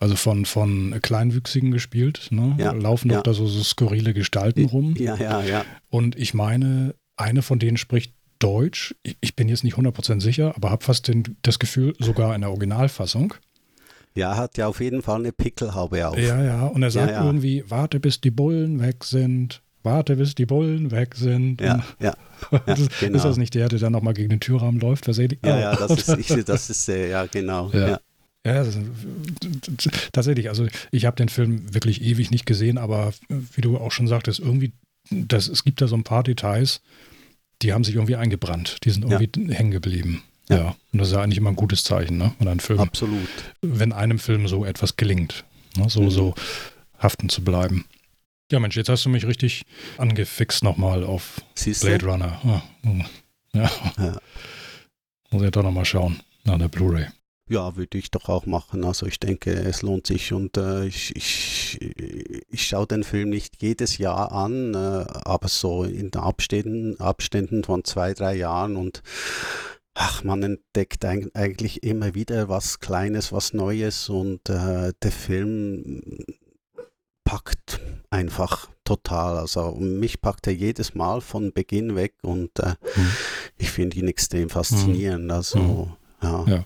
also 0.05 0.17
von, 0.17 0.45
von 0.45 0.95
Kleinwüchsigen 1.01 1.71
gespielt, 1.71 2.29
ne? 2.29 2.55
Ja, 2.59 2.73
laufen 2.73 3.09
doch 3.09 3.17
ja. 3.17 3.23
da 3.23 3.33
so, 3.33 3.47
so 3.47 3.63
skurrile 3.63 4.13
Gestalten 4.13 4.67
rum. 4.67 4.95
Ja, 4.99 5.17
ja, 5.17 5.43
ja. 5.43 5.65
Und 5.89 6.15
ich 6.17 6.35
meine, 6.35 6.95
eine 7.17 7.41
von 7.41 7.59
denen 7.59 7.79
spricht 7.79 8.13
Deutsch. 8.39 8.95
Ich, 9.03 9.17
ich 9.23 9.35
bin 9.35 9.49
jetzt 9.49 9.65
nicht 9.65 9.77
100% 9.77 10.21
sicher, 10.21 10.55
aber 10.57 10.71
habe 10.71 10.85
fast 10.85 11.09
den, 11.09 11.39
das 11.41 11.59
Gefühl, 11.59 11.95
sogar 11.99 12.35
in 12.35 12.43
der 12.43 12.51
Originalfassung. 12.51 13.33
Ja, 14.15 14.37
hat 14.37 14.59
ja 14.59 14.67
auf 14.67 14.79
jeden 14.83 15.01
Fall 15.01 15.21
eine 15.21 15.33
Pickelhaube 15.33 16.07
auf. 16.07 16.19
Ja, 16.19 16.45
ja. 16.45 16.67
Und 16.67 16.83
er 16.83 16.91
sagt 16.91 17.11
ja, 17.11 17.21
ja. 17.21 17.25
irgendwie, 17.25 17.65
warte, 17.67 17.99
bis 17.99 18.21
die 18.21 18.31
Bullen 18.31 18.83
weg 18.83 19.05
sind. 19.05 19.63
Warte, 19.85 20.17
bis 20.17 20.35
die 20.35 20.45
Bullen 20.45 20.91
weg 20.91 21.15
sind. 21.15 21.63
Ja, 21.63 21.83
ja. 21.99 22.13
ja 22.53 22.61
das, 22.67 22.89
genau. 23.01 23.17
Ist 23.17 23.25
das 23.25 23.39
nicht 23.39 23.55
der, 23.55 23.71
der 23.71 23.79
dann 23.79 23.93
nochmal 23.93 24.13
gegen 24.13 24.29
den 24.29 24.41
Türrahmen 24.41 24.81
läuft? 24.81 25.09
Was 25.09 25.17
ja, 25.17 25.29
ja, 25.43 25.77
das 25.77 26.09
ist, 26.09 26.19
ich, 26.19 26.45
das 26.45 26.69
ist, 26.69 26.89
ja, 26.89 27.25
genau. 27.25 27.71
Ja. 27.71 28.01
Ja, 28.47 28.65
tatsächlich. 30.13 30.51
Also 30.51 30.67
ich 30.91 31.07
habe 31.07 31.17
den 31.17 31.31
Film 31.31 31.73
wirklich 31.73 32.03
ewig 32.03 32.31
nicht 32.31 32.45
gesehen, 32.45 32.77
aber 32.77 33.15
wie 33.29 33.63
du 33.63 33.79
auch 33.79 33.91
schon 33.91 34.07
sagtest, 34.07 34.39
irgendwie, 34.39 34.73
das, 35.11 35.49
es 35.49 35.65
gibt 35.65 35.81
da 35.81 35.89
so 35.89 35.97
ein 35.97 36.05
paar 36.05 36.23
Details, 36.23 36.83
die 37.63 37.73
haben 37.73 37.85
sich 37.85 37.95
irgendwie 37.95 38.17
eingebrannt. 38.17 38.79
Die 38.85 38.91
sind 38.91 39.05
irgendwie 39.05 39.49
ja. 39.49 39.55
hängen 39.55 39.71
geblieben. 39.71 40.23
Ja. 40.49 40.57
ja. 40.57 40.77
Und 40.93 40.99
das 40.99 41.09
ist 41.09 41.15
ja 41.15 41.23
eigentlich 41.23 41.39
immer 41.39 41.51
ein 41.51 41.57
gutes 41.57 41.85
Zeichen, 41.85 42.19
ne? 42.19 42.35
Wenn 42.39 42.49
ein 42.49 42.61
Film, 42.61 42.81
Absolut. 42.81 43.29
Wenn 43.63 43.93
einem 43.93 44.19
Film 44.19 44.47
so 44.47 44.65
etwas 44.67 44.97
gelingt, 44.97 45.45
ne? 45.77 45.89
so, 45.89 46.03
mhm. 46.03 46.11
so 46.11 46.35
haften 46.99 47.31
zu 47.31 47.43
bleiben. 47.43 47.87
Ja, 48.53 48.61
Mensch, 48.61 48.77
jetzt 48.77 48.91
hast 48.91 49.07
du 49.07 49.09
mich 49.09 49.27
richtig 49.27 49.65
angefixt 49.97 50.63
nochmal 50.63 51.03
auf 51.03 51.41
Siehste? 51.55 51.87
Blade 51.87 52.07
Runner. 52.07 52.41
Ah, 52.45 52.63
ja. 53.55 53.71
ja. 53.99 54.19
Muss 55.31 55.43
ich 55.43 55.51
doch 55.51 55.63
nochmal 55.63 55.87
schauen 55.87 56.21
nach 56.45 56.59
der 56.59 56.69
Blu-ray. 56.69 57.07
Ja, 57.47 57.77
würde 57.77 57.99
ich 57.99 58.11
doch 58.11 58.31
auch 58.31 58.47
machen. 58.47 58.85
Also 58.85 59.07
ich 59.07 59.21
denke, 59.21 59.53
es 59.53 59.83
lohnt 59.83 60.07
sich 60.07 60.33
und 60.33 60.57
äh, 60.57 60.87
ich, 60.87 61.15
ich, 61.15 61.79
ich 62.49 62.67
schaue 62.67 62.87
den 62.87 63.05
Film 63.05 63.29
nicht 63.29 63.61
jedes 63.61 63.99
Jahr 63.99 64.33
an, 64.33 64.73
äh, 64.73 65.05
aber 65.25 65.49
so 65.49 65.85
in 65.85 66.15
Abständen, 66.15 66.99
Abständen 66.99 67.63
von 67.63 67.85
zwei, 67.85 68.15
drei 68.15 68.35
Jahren 68.35 68.77
und 68.77 69.03
ach, 69.93 70.25
man 70.25 70.43
entdeckt 70.43 71.05
eigentlich 71.05 71.83
immer 71.83 72.15
wieder 72.15 72.49
was 72.49 72.81
Kleines, 72.81 73.31
was 73.31 73.53
Neues 73.53 74.09
und 74.09 74.49
äh, 74.49 74.95
der 75.03 75.13
Film 75.13 76.25
packt 77.25 77.81
einfach 78.09 78.69
total. 78.85 79.37
Also 79.37 79.73
mich 79.73 80.23
packt 80.23 80.47
er 80.47 80.55
jedes 80.55 80.95
Mal 80.95 81.21
von 81.21 81.53
Beginn 81.53 81.95
weg 81.95 82.15
und 82.23 82.59
äh, 82.59 82.75
mhm. 82.97 83.11
ich 83.59 83.71
finde 83.71 83.99
ihn 83.99 84.09
extrem 84.09 84.49
faszinierend. 84.49 85.31
Also 85.31 85.59
mhm. 85.59 85.93
ja. 86.23 86.45
ja. 86.47 86.65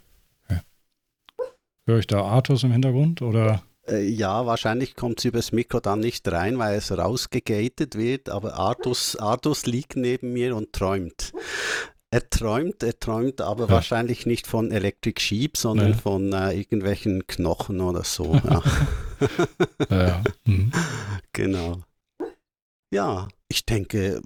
Höre 1.89 2.01
ich 2.01 2.07
da 2.07 2.21
Artus 2.21 2.65
im 2.65 2.73
Hintergrund 2.73 3.23
oder? 3.23 3.63
Äh, 3.89 4.07
ja, 4.07 4.45
wahrscheinlich 4.45 4.95
kommt 4.95 5.21
es 5.21 5.25
übers 5.25 5.53
Mikro 5.53 5.81
dann 5.81 6.01
nicht 6.01 6.31
rein, 6.31 6.59
weil 6.59 6.77
es 6.77 6.93
rausgegatet 6.93 7.97
wird, 7.97 8.29
aber 8.29 8.59
Artus, 8.59 9.17
Artus 9.17 9.65
liegt 9.65 9.97
neben 9.97 10.35
mir 10.35 10.55
und 10.55 10.75
träumt. 10.75 11.33
Er 12.11 12.29
träumt, 12.29 12.83
er 12.83 13.01
träumt 13.01 13.41
aber 13.41 13.65
ja. 13.65 13.71
wahrscheinlich 13.71 14.27
nicht 14.27 14.47
von 14.47 14.71
Electric 14.71 15.19
Sheep, 15.19 15.57
sondern 15.57 15.93
nee. 15.93 15.97
von 15.97 16.31
äh, 16.35 16.53
irgendwelchen 16.53 17.27
Knochen 17.27 17.81
oder 17.81 18.05
so. 18.05 18.39
Ja. 19.91 20.09
ja. 20.09 20.25
Mhm. 20.45 20.71
Genau. 21.33 21.81
Ja, 22.93 23.29
ich 23.49 23.65
denke, 23.65 24.21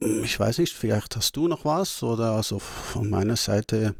ich 0.00 0.38
weiß 0.40 0.58
nicht, 0.58 0.74
vielleicht 0.74 1.14
hast 1.14 1.36
du 1.36 1.46
noch 1.46 1.64
was 1.64 2.02
oder 2.02 2.32
also 2.32 2.58
von 2.58 3.08
meiner 3.08 3.36
Seite 3.36 3.94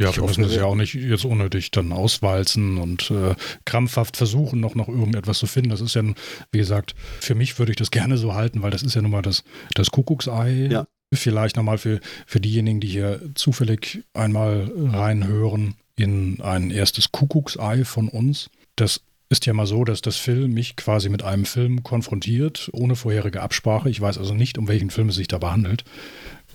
ja, 0.00 0.14
wir 0.14 0.24
müssen 0.24 0.44
es 0.44 0.54
ja 0.56 0.64
auch 0.64 0.74
nicht 0.74 0.94
jetzt 0.94 1.24
unnötig 1.24 1.70
dann 1.70 1.92
auswalzen 1.92 2.78
und 2.78 3.10
äh, 3.12 3.34
krampfhaft 3.64 4.16
versuchen, 4.16 4.58
noch, 4.58 4.74
noch 4.74 4.88
irgendetwas 4.88 5.38
zu 5.38 5.46
finden. 5.46 5.70
Das 5.70 5.80
ist 5.80 5.94
ja, 5.94 6.02
wie 6.50 6.58
gesagt, 6.58 6.96
für 7.20 7.36
mich 7.36 7.58
würde 7.58 7.72
ich 7.72 7.76
das 7.76 7.92
gerne 7.92 8.18
so 8.18 8.34
halten, 8.34 8.62
weil 8.62 8.72
das 8.72 8.82
ist 8.82 8.94
ja 8.94 9.02
nun 9.02 9.12
mal 9.12 9.22
das, 9.22 9.44
das 9.74 9.90
Kuckucksei. 9.90 10.68
Ja. 10.70 10.86
Vielleicht 11.12 11.54
nochmal 11.56 11.78
für, 11.78 12.00
für 12.26 12.40
diejenigen, 12.40 12.80
die 12.80 12.88
hier 12.88 13.20
zufällig 13.34 14.02
einmal 14.14 14.72
reinhören 14.76 15.74
in 15.94 16.40
ein 16.40 16.70
erstes 16.70 17.12
Kuckucksei 17.12 17.84
von 17.84 18.08
uns. 18.08 18.50
Das 18.74 19.00
ist 19.28 19.46
ja 19.46 19.52
mal 19.52 19.66
so, 19.66 19.84
dass 19.84 20.02
das 20.02 20.16
Film 20.16 20.54
mich 20.54 20.74
quasi 20.74 21.08
mit 21.08 21.22
einem 21.22 21.44
Film 21.44 21.84
konfrontiert, 21.84 22.68
ohne 22.72 22.96
vorherige 22.96 23.42
Absprache. 23.42 23.90
Ich 23.90 24.00
weiß 24.00 24.18
also 24.18 24.34
nicht, 24.34 24.58
um 24.58 24.66
welchen 24.66 24.90
Film 24.90 25.10
es 25.10 25.14
sich 25.14 25.28
dabei 25.28 25.50
handelt. 25.50 25.84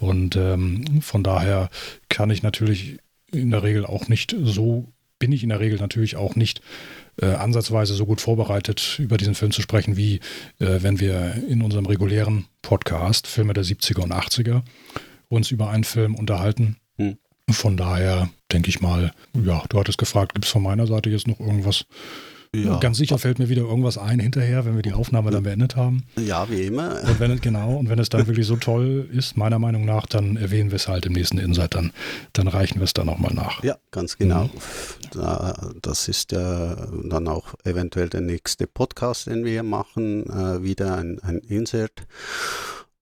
Und 0.02 0.36
ähm, 0.36 1.02
von 1.02 1.23
daher 1.23 1.69
kann 2.10 2.30
ich 2.30 2.43
natürlich 2.43 2.99
in 3.32 3.52
der 3.52 3.63
Regel 3.63 3.86
auch 3.86 4.08
nicht 4.08 4.36
so, 4.42 4.92
bin 5.20 5.32
ich 5.32 5.44
in 5.44 5.50
der 5.50 5.60
Regel 5.60 5.80
natürlich 5.80 6.15
auch 6.15 6.36
nicht 6.36 6.62
äh, 7.22 7.28
ansatzweise 7.28 7.94
so 7.94 8.06
gut 8.06 8.22
vorbereitet, 8.22 8.98
über 9.00 9.18
diesen 9.18 9.36
Film 9.36 9.52
zu 9.52 9.62
sprechen, 9.62 9.98
wie 9.98 10.15
äh, 10.60 10.82
wenn 10.82 11.00
wir 11.00 11.44
in 11.48 11.62
unserem 11.62 11.86
regulären 11.86 12.46
Podcast, 12.62 13.28
Filme 13.28 13.54
der 13.54 13.65
70er 13.65 14.02
und 14.02 14.13
80er, 14.13 14.62
uns 15.28 15.52
über 15.52 15.70
einen 15.70 15.84
Film 15.84 16.15
unterhalten. 16.15 16.78
Hm. 16.98 17.18
Von 17.50 17.78
daher 17.78 18.30
denke 18.52 18.70
ich 18.70 18.80
mal, 18.80 19.12
ja, 19.34 19.63
du 19.70 19.80
hattest 19.80 19.98
gefragt, 19.98 20.34
gibt 20.34 20.46
es 20.46 20.52
von 20.52 20.63
meiner 20.63 20.88
Seite 20.88 21.10
jetzt 21.10 21.28
noch 21.28 21.39
irgendwas, 21.39 21.86
ja. 22.56 22.80
Ganz 22.80 22.98
sicher 22.98 23.20
fällt 23.20 23.38
mir 23.38 23.48
wieder 23.48 23.62
irgendwas 23.62 24.00
ein 24.00 24.20
hinterher, 24.20 24.66
wenn 24.66 24.76
wir 24.76 24.82
die 24.82 24.94
Aufnahme 24.94 25.30
dann 25.30 25.44
beendet 25.44 25.76
haben. 25.76 26.06
Ja, 26.18 26.50
wie 26.50 26.64
immer. 26.64 27.00
Und 27.04 27.20
wenn, 27.20 27.40
genau, 27.42 27.76
und 27.76 27.90
wenn 27.90 28.00
es 28.00 28.10
dann 28.10 28.26
wirklich 28.26 28.48
so 28.48 28.56
toll 28.56 29.08
ist, 29.12 29.38
meiner 29.38 29.60
Meinung 29.60 29.86
nach, 29.86 30.08
dann 30.08 30.36
erwähnen 30.36 30.72
wir 30.72 30.78
es 30.78 30.88
halt 30.88 31.06
im 31.06 31.14
nächsten 31.14 31.38
Insight, 31.38 31.76
dann, 31.76 31.92
dann 32.34 32.48
reichen 32.48 32.80
wir 32.80 32.86
es 32.86 32.94
dann 32.94 33.06
nochmal 33.06 33.36
nach. 33.36 33.64
Ja, 33.64 33.78
ganz 33.92 34.18
genau. 34.18 34.46
Mhm. 34.46 35.80
Das 35.82 36.08
ist 36.08 36.32
ja 36.32 36.88
dann 37.04 37.28
auch 37.28 37.54
eventuell 37.66 38.10
der 38.10 38.22
nächste 38.22 38.66
Podcast, 38.66 39.28
den 39.28 39.46
wir 39.46 39.62
machen, 39.62 40.28
äh, 40.28 40.64
wieder 40.64 40.96
ein, 40.98 41.20
ein 41.20 41.38
Insert. 41.38 42.08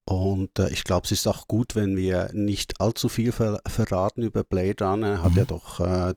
Und 0.03 0.59
äh, 0.59 0.69
ich 0.71 0.83
glaube, 0.83 1.05
es 1.05 1.11
ist 1.11 1.27
auch 1.27 1.47
gut, 1.47 1.75
wenn 1.75 1.95
wir 1.95 2.31
nicht 2.33 2.81
allzu 2.81 3.07
viel 3.07 3.31
ver 3.31 3.61
verraten 3.65 4.23
über 4.23 4.43
Blade 4.43 4.83
Runner. 4.83 5.07
Er 5.07 5.23
hat 5.23 5.31
mhm. 5.31 5.37
ja 5.37 5.45
doch 5.45 5.79
äh, 5.79 6.13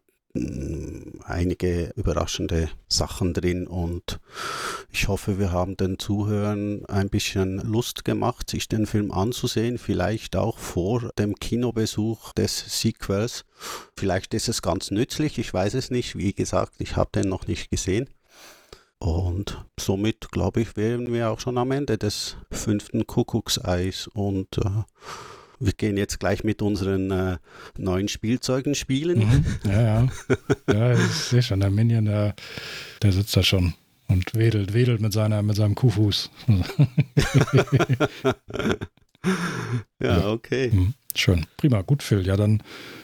einige 1.24 1.92
überraschende 1.96 2.68
Sachen 2.88 3.34
drin 3.34 3.66
und 3.66 4.20
ich 4.92 5.08
hoffe, 5.08 5.38
wir 5.38 5.50
haben 5.50 5.76
den 5.76 5.98
Zuhörern 5.98 6.84
ein 6.86 7.08
bisschen 7.08 7.58
Lust 7.58 8.04
gemacht, 8.04 8.48
sich 8.48 8.68
den 8.68 8.86
Film 8.86 9.10
anzusehen, 9.10 9.78
vielleicht 9.78 10.36
auch 10.36 10.58
vor 10.58 11.10
dem 11.18 11.34
Kinobesuch 11.34 12.32
des 12.32 12.80
Sequels. 12.80 13.44
Vielleicht 13.96 14.32
ist 14.34 14.48
es 14.48 14.62
ganz 14.62 14.90
nützlich, 14.90 15.38
ich 15.38 15.52
weiß 15.52 15.74
es 15.74 15.90
nicht. 15.90 16.16
Wie 16.16 16.32
gesagt, 16.32 16.74
ich 16.78 16.96
habe 16.96 17.10
den 17.14 17.28
noch 17.28 17.46
nicht 17.46 17.70
gesehen. 17.70 18.08
Und 18.98 19.64
somit, 19.78 20.30
glaube 20.30 20.60
ich, 20.60 20.76
wären 20.76 21.12
wir 21.12 21.30
auch 21.30 21.40
schon 21.40 21.56
am 21.56 21.70
Ende 21.70 21.96
des 21.96 22.36
fünften 22.50 23.06
Kuckuckseis 23.06 24.08
und 24.08 24.58
äh, 24.58 24.84
wir 25.60 25.72
gehen 25.72 25.96
jetzt 25.96 26.18
gleich 26.18 26.42
mit 26.42 26.62
unseren 26.62 27.10
äh, 27.10 27.36
neuen 27.76 28.08
Spielzeugen 28.08 28.74
spielen. 28.74 29.18
Mhm. 29.18 29.44
Ja, 29.64 29.82
ja. 29.82 30.08
Ja, 30.66 30.92
ich 30.92 31.12
sehe 31.12 31.42
schon, 31.42 31.60
der 31.60 31.70
Minion, 31.70 32.06
der, 32.06 32.34
der 33.02 33.12
sitzt 33.12 33.36
da 33.36 33.42
schon 33.42 33.74
und 34.08 34.34
wedelt, 34.34 34.72
wedelt 34.72 35.00
mit, 35.00 35.12
seiner, 35.12 35.42
mit 35.42 35.56
seinem 35.56 35.74
Kuhfuß. 35.74 36.30
ja, 40.02 40.30
okay. 40.30 40.70
Mhm. 40.72 40.94
Schön. 41.18 41.46
Prima. 41.56 41.82
Gut, 41.82 42.02
Phil. 42.02 42.26
Ja, 42.26 42.36
dann 42.36 42.62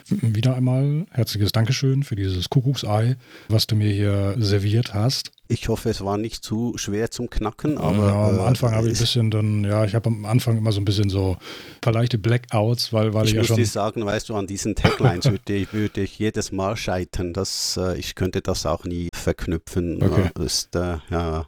wieder 0.09 0.55
einmal 0.55 1.07
herzliches 1.11 1.53
Dankeschön 1.53 2.03
für 2.03 2.16
dieses 2.16 2.49
Kuckucksei, 2.49 3.16
was 3.49 3.66
du 3.66 3.75
mir 3.75 3.92
hier 3.92 4.37
serviert 4.38 4.95
hast. 4.95 5.33
Ich 5.49 5.69
hoffe, 5.69 5.90
es 5.90 6.05
war 6.05 6.19
nicht 6.19 6.42
zu 6.42 6.75
schwer 6.77 7.11
zum 7.11 7.31
Knacken, 7.31 7.79
aber. 7.79 8.07
Ja, 8.09 8.29
am 8.29 8.38
äh, 8.38 8.42
Anfang 8.42 8.73
habe 8.73 8.88
ich 8.88 8.95
ein 8.95 9.01
bisschen 9.01 9.31
dann, 9.31 9.64
ja, 9.64 9.85
ich 9.85 9.95
habe 9.95 10.09
am 10.09 10.25
Anfang 10.25 10.59
immer 10.59 10.73
so 10.73 10.81
ein 10.81 10.85
bisschen 10.85 11.09
so 11.09 11.37
ein 11.38 11.81
paar 11.81 11.92
leichte 11.92 12.19
Blackouts, 12.19 12.92
weil, 12.92 13.14
weil 13.14 13.27
ich, 13.27 13.33
ich 13.33 13.37
ja 13.37 13.45
schon. 13.45 13.59
Ich 13.59 13.71
sagen, 13.71 14.05
weißt 14.05 14.29
du, 14.29 14.35
an 14.35 14.47
diesen 14.47 14.75
Taglines 14.75 15.27
würde, 15.27 15.55
ich, 15.55 15.73
würde 15.73 16.01
ich 16.01 16.19
jedes 16.19 16.51
Mal 16.51 16.77
scheitern. 16.77 17.33
Das, 17.33 17.77
äh, 17.77 17.97
ich 17.97 18.16
könnte 18.16 18.42
das 18.42 18.66
auch 18.66 18.85
nie 18.85 19.09
verknüpfen. 19.14 20.03
Okay. 20.03 20.31
Ist, 20.45 20.75
äh, 20.75 20.99
ja, 21.11 21.47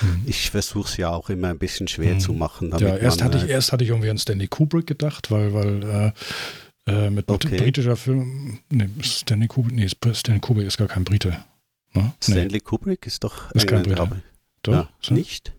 hm. 0.00 0.22
Ich 0.26 0.50
versuche 0.50 0.88
es 0.88 0.96
ja 0.96 1.10
auch 1.10 1.30
immer 1.30 1.48
ein 1.48 1.58
bisschen 1.58 1.88
schwer 1.88 2.12
hm. 2.12 2.20
zu 2.20 2.32
machen. 2.32 2.70
ja, 2.78 2.96
erst, 2.96 3.22
hatte 3.22 3.38
ich, 3.38 3.44
äh, 3.44 3.52
erst 3.52 3.72
hatte 3.72 3.84
ich 3.84 3.90
irgendwie 3.90 4.10
an 4.10 4.18
Stanley 4.18 4.48
Kubrick 4.48 4.86
gedacht, 4.86 5.30
weil, 5.30 5.54
weil 5.54 6.12
äh, 6.86 6.92
äh, 7.06 7.10
mit 7.10 7.30
okay. 7.30 7.56
britischer 7.56 7.96
Film. 7.96 8.60
Nee, 8.70 8.88
Stanley 9.02 9.48
Kubrick, 9.48 9.74
nee, 9.74 9.88
Stanley 9.88 10.40
Kubrick 10.40 10.66
ist 10.66 10.76
gar 10.76 10.88
kein 10.88 11.04
Brite. 11.04 11.36
Ne? 11.94 12.12
Stanley 12.20 12.48
nee. 12.48 12.60
Kubrick 12.60 13.06
ist 13.06 13.24
doch 13.24 13.50
ist 13.52 13.66
kein 13.66 13.82
Brite. 13.82 14.22
Doch, 14.62 14.72
ja, 14.72 14.88
so? 15.00 15.14
nicht? 15.14 15.52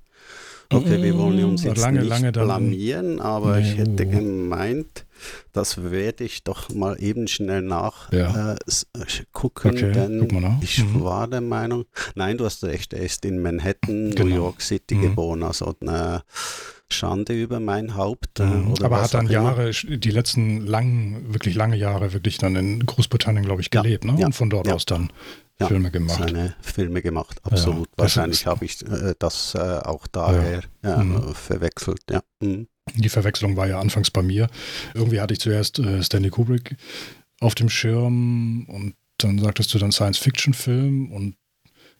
Okay, 0.71 1.01
wir 1.01 1.17
wollen 1.17 1.43
uns 1.45 1.63
jetzt 1.63 1.77
lange, 1.79 1.99
nicht 1.99 2.09
lange 2.09 2.31
blamieren, 2.31 3.19
aber 3.19 3.59
nee, 3.59 3.71
ich 3.71 3.77
hätte 3.77 4.05
uh. 4.05 4.09
gemeint, 4.09 5.04
das 5.54 5.91
werde 5.91 6.23
ich 6.23 6.43
doch 6.43 6.69
mal 6.69 7.01
eben 7.01 7.28
schnell 7.28 7.62
nachgucken, 7.62 8.17
ja. 8.17 8.54
äh, 8.54 9.23
gucken, 9.32 9.71
okay, 9.71 9.91
denn 9.91 10.28
guck 10.28 10.63
ich 10.63 10.84
mhm. 10.84 11.04
war 11.04 11.28
der 11.28 11.41
Meinung, 11.41 11.86
nein, 12.15 12.38
du 12.38 12.45
hast 12.45 12.63
recht, 12.63 12.93
er 12.93 13.01
ist 13.01 13.25
in 13.25 13.41
Manhattan, 13.41 14.12
genau. 14.12 14.23
New 14.23 14.36
York 14.36 14.62
City 14.62 14.95
mhm. 14.95 15.01
geboren, 15.01 15.43
also 15.43 15.75
eine 15.82 16.23
Schande 16.91 17.34
über 17.34 17.60
mein 17.60 17.95
Haupt. 17.95 18.39
Äh, 18.39 18.45
mhm. 18.45 18.75
Aber 18.82 19.01
hat 19.01 19.13
dann 19.13 19.28
Jahre, 19.28 19.71
die 19.71 20.12
letzten 20.12 20.65
langen, 20.65 21.34
wirklich 21.34 21.56
lange 21.56 21.75
Jahre 21.75 22.13
wirklich 22.13 22.38
dann 22.38 22.56
in 22.56 22.86
Großbritannien, 22.86 23.45
glaube 23.45 23.62
ich, 23.62 23.71
gelebt, 23.71 24.06
ja, 24.06 24.12
ne? 24.12 24.19
Ja, 24.19 24.25
und 24.28 24.34
von 24.34 24.49
dort 24.49 24.69
aus 24.69 24.86
dann 24.86 25.12
ja, 25.59 25.67
Filme 25.67 25.91
gemacht. 25.91 26.19
Seine 26.19 26.55
Filme 26.61 27.01
gemacht, 27.01 27.39
absolut. 27.43 27.89
Wahrscheinlich 27.95 28.45
habe 28.45 28.65
ich 28.65 28.81
äh, 28.85 29.15
das 29.19 29.55
äh, 29.55 29.59
auch 29.59 30.07
daher 30.07 30.63
mhm. 30.81 31.33
verwechselt, 31.33 32.01
ja. 32.09 32.21
Mhm. 32.41 32.67
Die 32.93 33.09
Verwechslung 33.09 33.57
war 33.57 33.67
ja 33.67 33.79
anfangs 33.79 34.11
bei 34.11 34.21
mir. 34.21 34.47
Irgendwie 34.93 35.19
hatte 35.19 35.33
ich 35.33 35.39
zuerst 35.39 35.79
äh, 35.79 36.03
Stanley 36.03 36.29
Kubrick 36.29 36.75
auf 37.39 37.55
dem 37.55 37.69
Schirm 37.69 38.65
und 38.65 38.95
dann 39.17 39.39
sagtest 39.39 39.73
du 39.73 39.79
dann 39.79 39.91
Science-Fiction-Film 39.91 41.11
und 41.11 41.35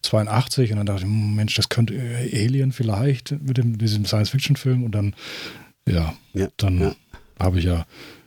82 0.02 0.72
und 0.72 0.78
dann 0.78 0.86
dachte 0.86 1.02
ich, 1.02 1.08
hm, 1.08 1.36
Mensch, 1.36 1.56
das 1.56 1.70
könnte 1.70 1.94
Alien 1.94 2.72
vielleicht 2.72 3.32
mit 3.32 3.58
dem, 3.58 3.78
diesem 3.78 4.06
Science-Fiction-Film 4.06 4.84
und 4.84 4.92
dann, 4.92 5.16
ja, 5.88 6.16
ja 6.34 6.50
dann 6.58 6.80
ja. 6.80 6.96
habe 7.40 7.60
ich 7.60 7.66
ja. 7.66 7.86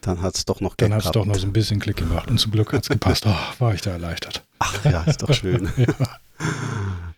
Dann 0.09 0.23
hat 0.23 0.37
es 0.37 0.47
doch 0.47 0.63
noch 0.63 0.75
Dann 0.77 0.95
hat 0.95 1.05
es 1.05 1.11
doch 1.11 1.27
noch 1.27 1.35
so 1.35 1.47
ein 1.47 1.53
bisschen 1.53 1.81
Klick 1.81 1.97
gemacht 1.97 2.31
und 2.31 2.39
zum 2.39 2.51
Glück 2.51 2.73
hat 2.73 2.83
es 2.83 2.89
gepasst. 2.89 3.27
Oh, 3.27 3.35
war 3.59 3.75
ich 3.75 3.83
da 3.83 3.91
erleichtert. 3.91 4.43
Ach 4.59 4.83
ja, 4.83 5.03
ist 5.03 5.23
doch 5.23 5.35
schön. 5.35 5.71
ja. 5.77 5.95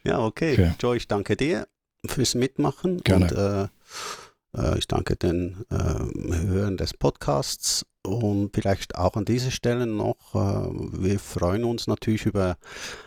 ja, 0.03 0.18
okay. 0.18 0.55
okay. 0.55 0.72
Joe, 0.81 0.96
ich 0.96 1.07
danke 1.07 1.37
dir 1.37 1.68
fürs 2.05 2.35
Mitmachen. 2.35 3.00
Gerne. 3.05 3.26
Und, 3.26 4.59
äh, 4.59 4.72
äh, 4.72 4.79
ich 4.79 4.88
danke 4.88 5.14
den 5.14 5.64
äh, 5.70 5.76
Hörern 5.76 6.79
des 6.79 6.94
Podcasts 6.94 7.87
und 8.03 8.50
vielleicht 8.55 8.96
auch 8.96 9.14
an 9.14 9.24
dieser 9.24 9.53
Stelle 9.53 9.87
noch, 9.87 10.35
äh, 10.35 10.98
wir 11.00 11.20
freuen 11.20 11.62
uns 11.62 11.87
natürlich 11.87 12.26
über 12.26 12.57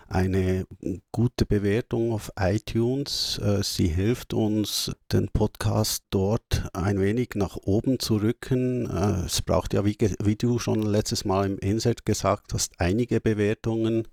eine 0.07 0.65
gute 1.11 1.45
Bewertung 1.45 2.11
auf 2.11 2.31
iTunes. 2.39 3.39
Äh, 3.43 3.63
sie 3.63 3.87
hilft 3.87 4.33
uns, 4.33 4.91
den 5.11 5.29
Podcast 5.29 6.03
dort 6.09 6.69
ein 6.73 6.99
wenig 6.99 7.31
nach 7.35 7.57
oben 7.57 7.99
zu 7.99 8.17
rücken. 8.17 8.89
Äh, 8.89 9.25
es 9.25 9.41
braucht 9.41 9.73
ja, 9.73 9.85
wie, 9.85 9.97
wie 10.23 10.35
du 10.35 10.59
schon 10.59 10.81
letztes 10.81 11.25
Mal 11.25 11.45
im 11.45 11.57
Insert 11.59 12.05
gesagt 12.05 12.53
hast, 12.53 12.73
einige 12.79 13.19
Bewertungen 13.19 14.07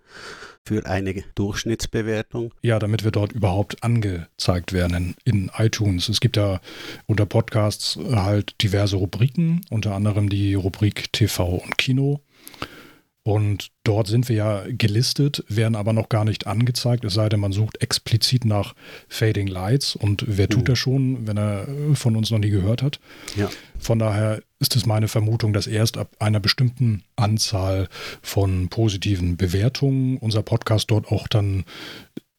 für 0.65 0.87
eine 0.87 1.25
Durchschnittsbewertung. 1.35 2.53
Ja, 2.63 2.79
damit 2.79 3.05
wir 3.05 3.11
dort 3.11 3.33
überhaupt 3.33 3.83
angezeigt 3.83 4.73
werden 4.73 5.15
in, 5.25 5.49
in 5.49 5.51
iTunes. 5.57 6.09
Es 6.09 6.21
gibt 6.21 6.37
ja 6.37 6.61
unter 7.07 7.27
Podcasts 7.27 7.99
halt 8.11 8.63
diverse 8.63 8.97
Rubriken, 8.97 9.63
unter 9.71 9.95
anderem 9.95 10.29
die 10.29 10.55
Rubrik 10.55 11.13
TV 11.13 11.57
und 11.57 11.79
Kino. 11.79 12.21
Und 13.23 13.69
dort 13.85 14.07
sind 14.07 14.29
wir 14.31 14.37
ja 14.37 14.65
gelistet, 14.67 15.45
werden 15.49 15.77
aber 15.77 15.93
noch 15.93 16.09
gar 16.09 16.25
nicht 16.25 16.47
angezeigt, 16.47 17.05
es 17.05 17.15
sei 17.15 17.29
denn, 17.29 17.41
man 17.41 17.53
sucht 17.53 17.83
explizit 17.83 18.47
nach 18.47 18.75
Fading 19.09 19.47
Lights. 19.47 19.95
Und 19.95 20.25
wer 20.27 20.49
tut 20.49 20.63
uh. 20.63 20.73
das 20.73 20.79
schon, 20.79 21.27
wenn 21.27 21.37
er 21.37 21.69
von 21.95 22.17
uns 22.17 22.31
noch 22.31 22.39
nie 22.39 22.51
gehört 22.51 22.83
hat? 22.83 22.99
Ja. 23.37 23.51
Von 23.79 23.99
daher 23.99 24.43
ist 24.59 24.75
es 24.75 24.87
meine 24.87 25.09
Vermutung, 25.09 25.53
dass 25.53 25.67
erst 25.67 25.99
ab 25.99 26.17
einer 26.19 26.41
bestimmten 26.41 27.03
Anzahl 27.17 27.89
von 28.23 28.69
positiven 28.69 29.37
Bewertungen 29.37 30.17
unser 30.17 30.43
Podcast 30.43 30.91
dort 30.91 31.13
auch 31.13 31.29
dann 31.29 31.65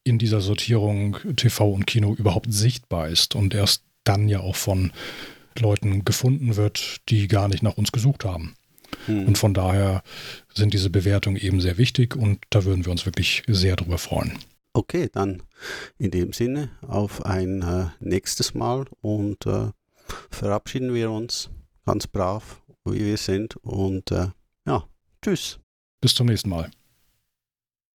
in 0.04 0.18
dieser 0.18 0.40
Sortierung 0.40 1.16
TV 1.36 1.70
und 1.70 1.86
Kino 1.86 2.14
überhaupt 2.14 2.52
sichtbar 2.52 3.08
ist 3.08 3.36
und 3.36 3.54
erst 3.54 3.84
dann 4.02 4.28
ja 4.28 4.40
auch 4.40 4.56
von 4.56 4.92
Leuten 5.58 6.04
gefunden 6.04 6.56
wird, 6.56 7.00
die 7.08 7.28
gar 7.28 7.46
nicht 7.46 7.62
nach 7.62 7.76
uns 7.76 7.92
gesucht 7.92 8.24
haben. 8.24 8.54
Hm. 9.06 9.26
Und 9.26 9.38
von 9.38 9.54
daher 9.54 10.02
sind 10.52 10.74
diese 10.74 10.90
Bewertungen 10.90 11.36
eben 11.36 11.60
sehr 11.60 11.78
wichtig 11.78 12.16
und 12.16 12.38
da 12.50 12.64
würden 12.64 12.84
wir 12.84 12.92
uns 12.92 13.06
wirklich 13.06 13.42
sehr 13.46 13.76
drüber 13.76 13.98
freuen. 13.98 14.38
Okay, 14.74 15.08
dann 15.12 15.42
in 15.98 16.10
dem 16.10 16.32
Sinne 16.32 16.70
auf 16.86 17.24
ein 17.26 17.62
äh, 17.62 17.86
nächstes 18.00 18.54
Mal 18.54 18.86
und 19.00 19.46
äh, 19.46 19.70
verabschieden 20.30 20.94
wir 20.94 21.10
uns 21.10 21.50
ganz 21.84 22.06
brav, 22.06 22.62
wie 22.84 23.00
wir 23.00 23.16
sind 23.16 23.56
und 23.56 24.10
äh, 24.10 24.28
ja, 24.66 24.84
tschüss. 25.22 25.58
Bis 26.00 26.14
zum 26.14 26.26
nächsten 26.26 26.48
Mal. 26.48 26.70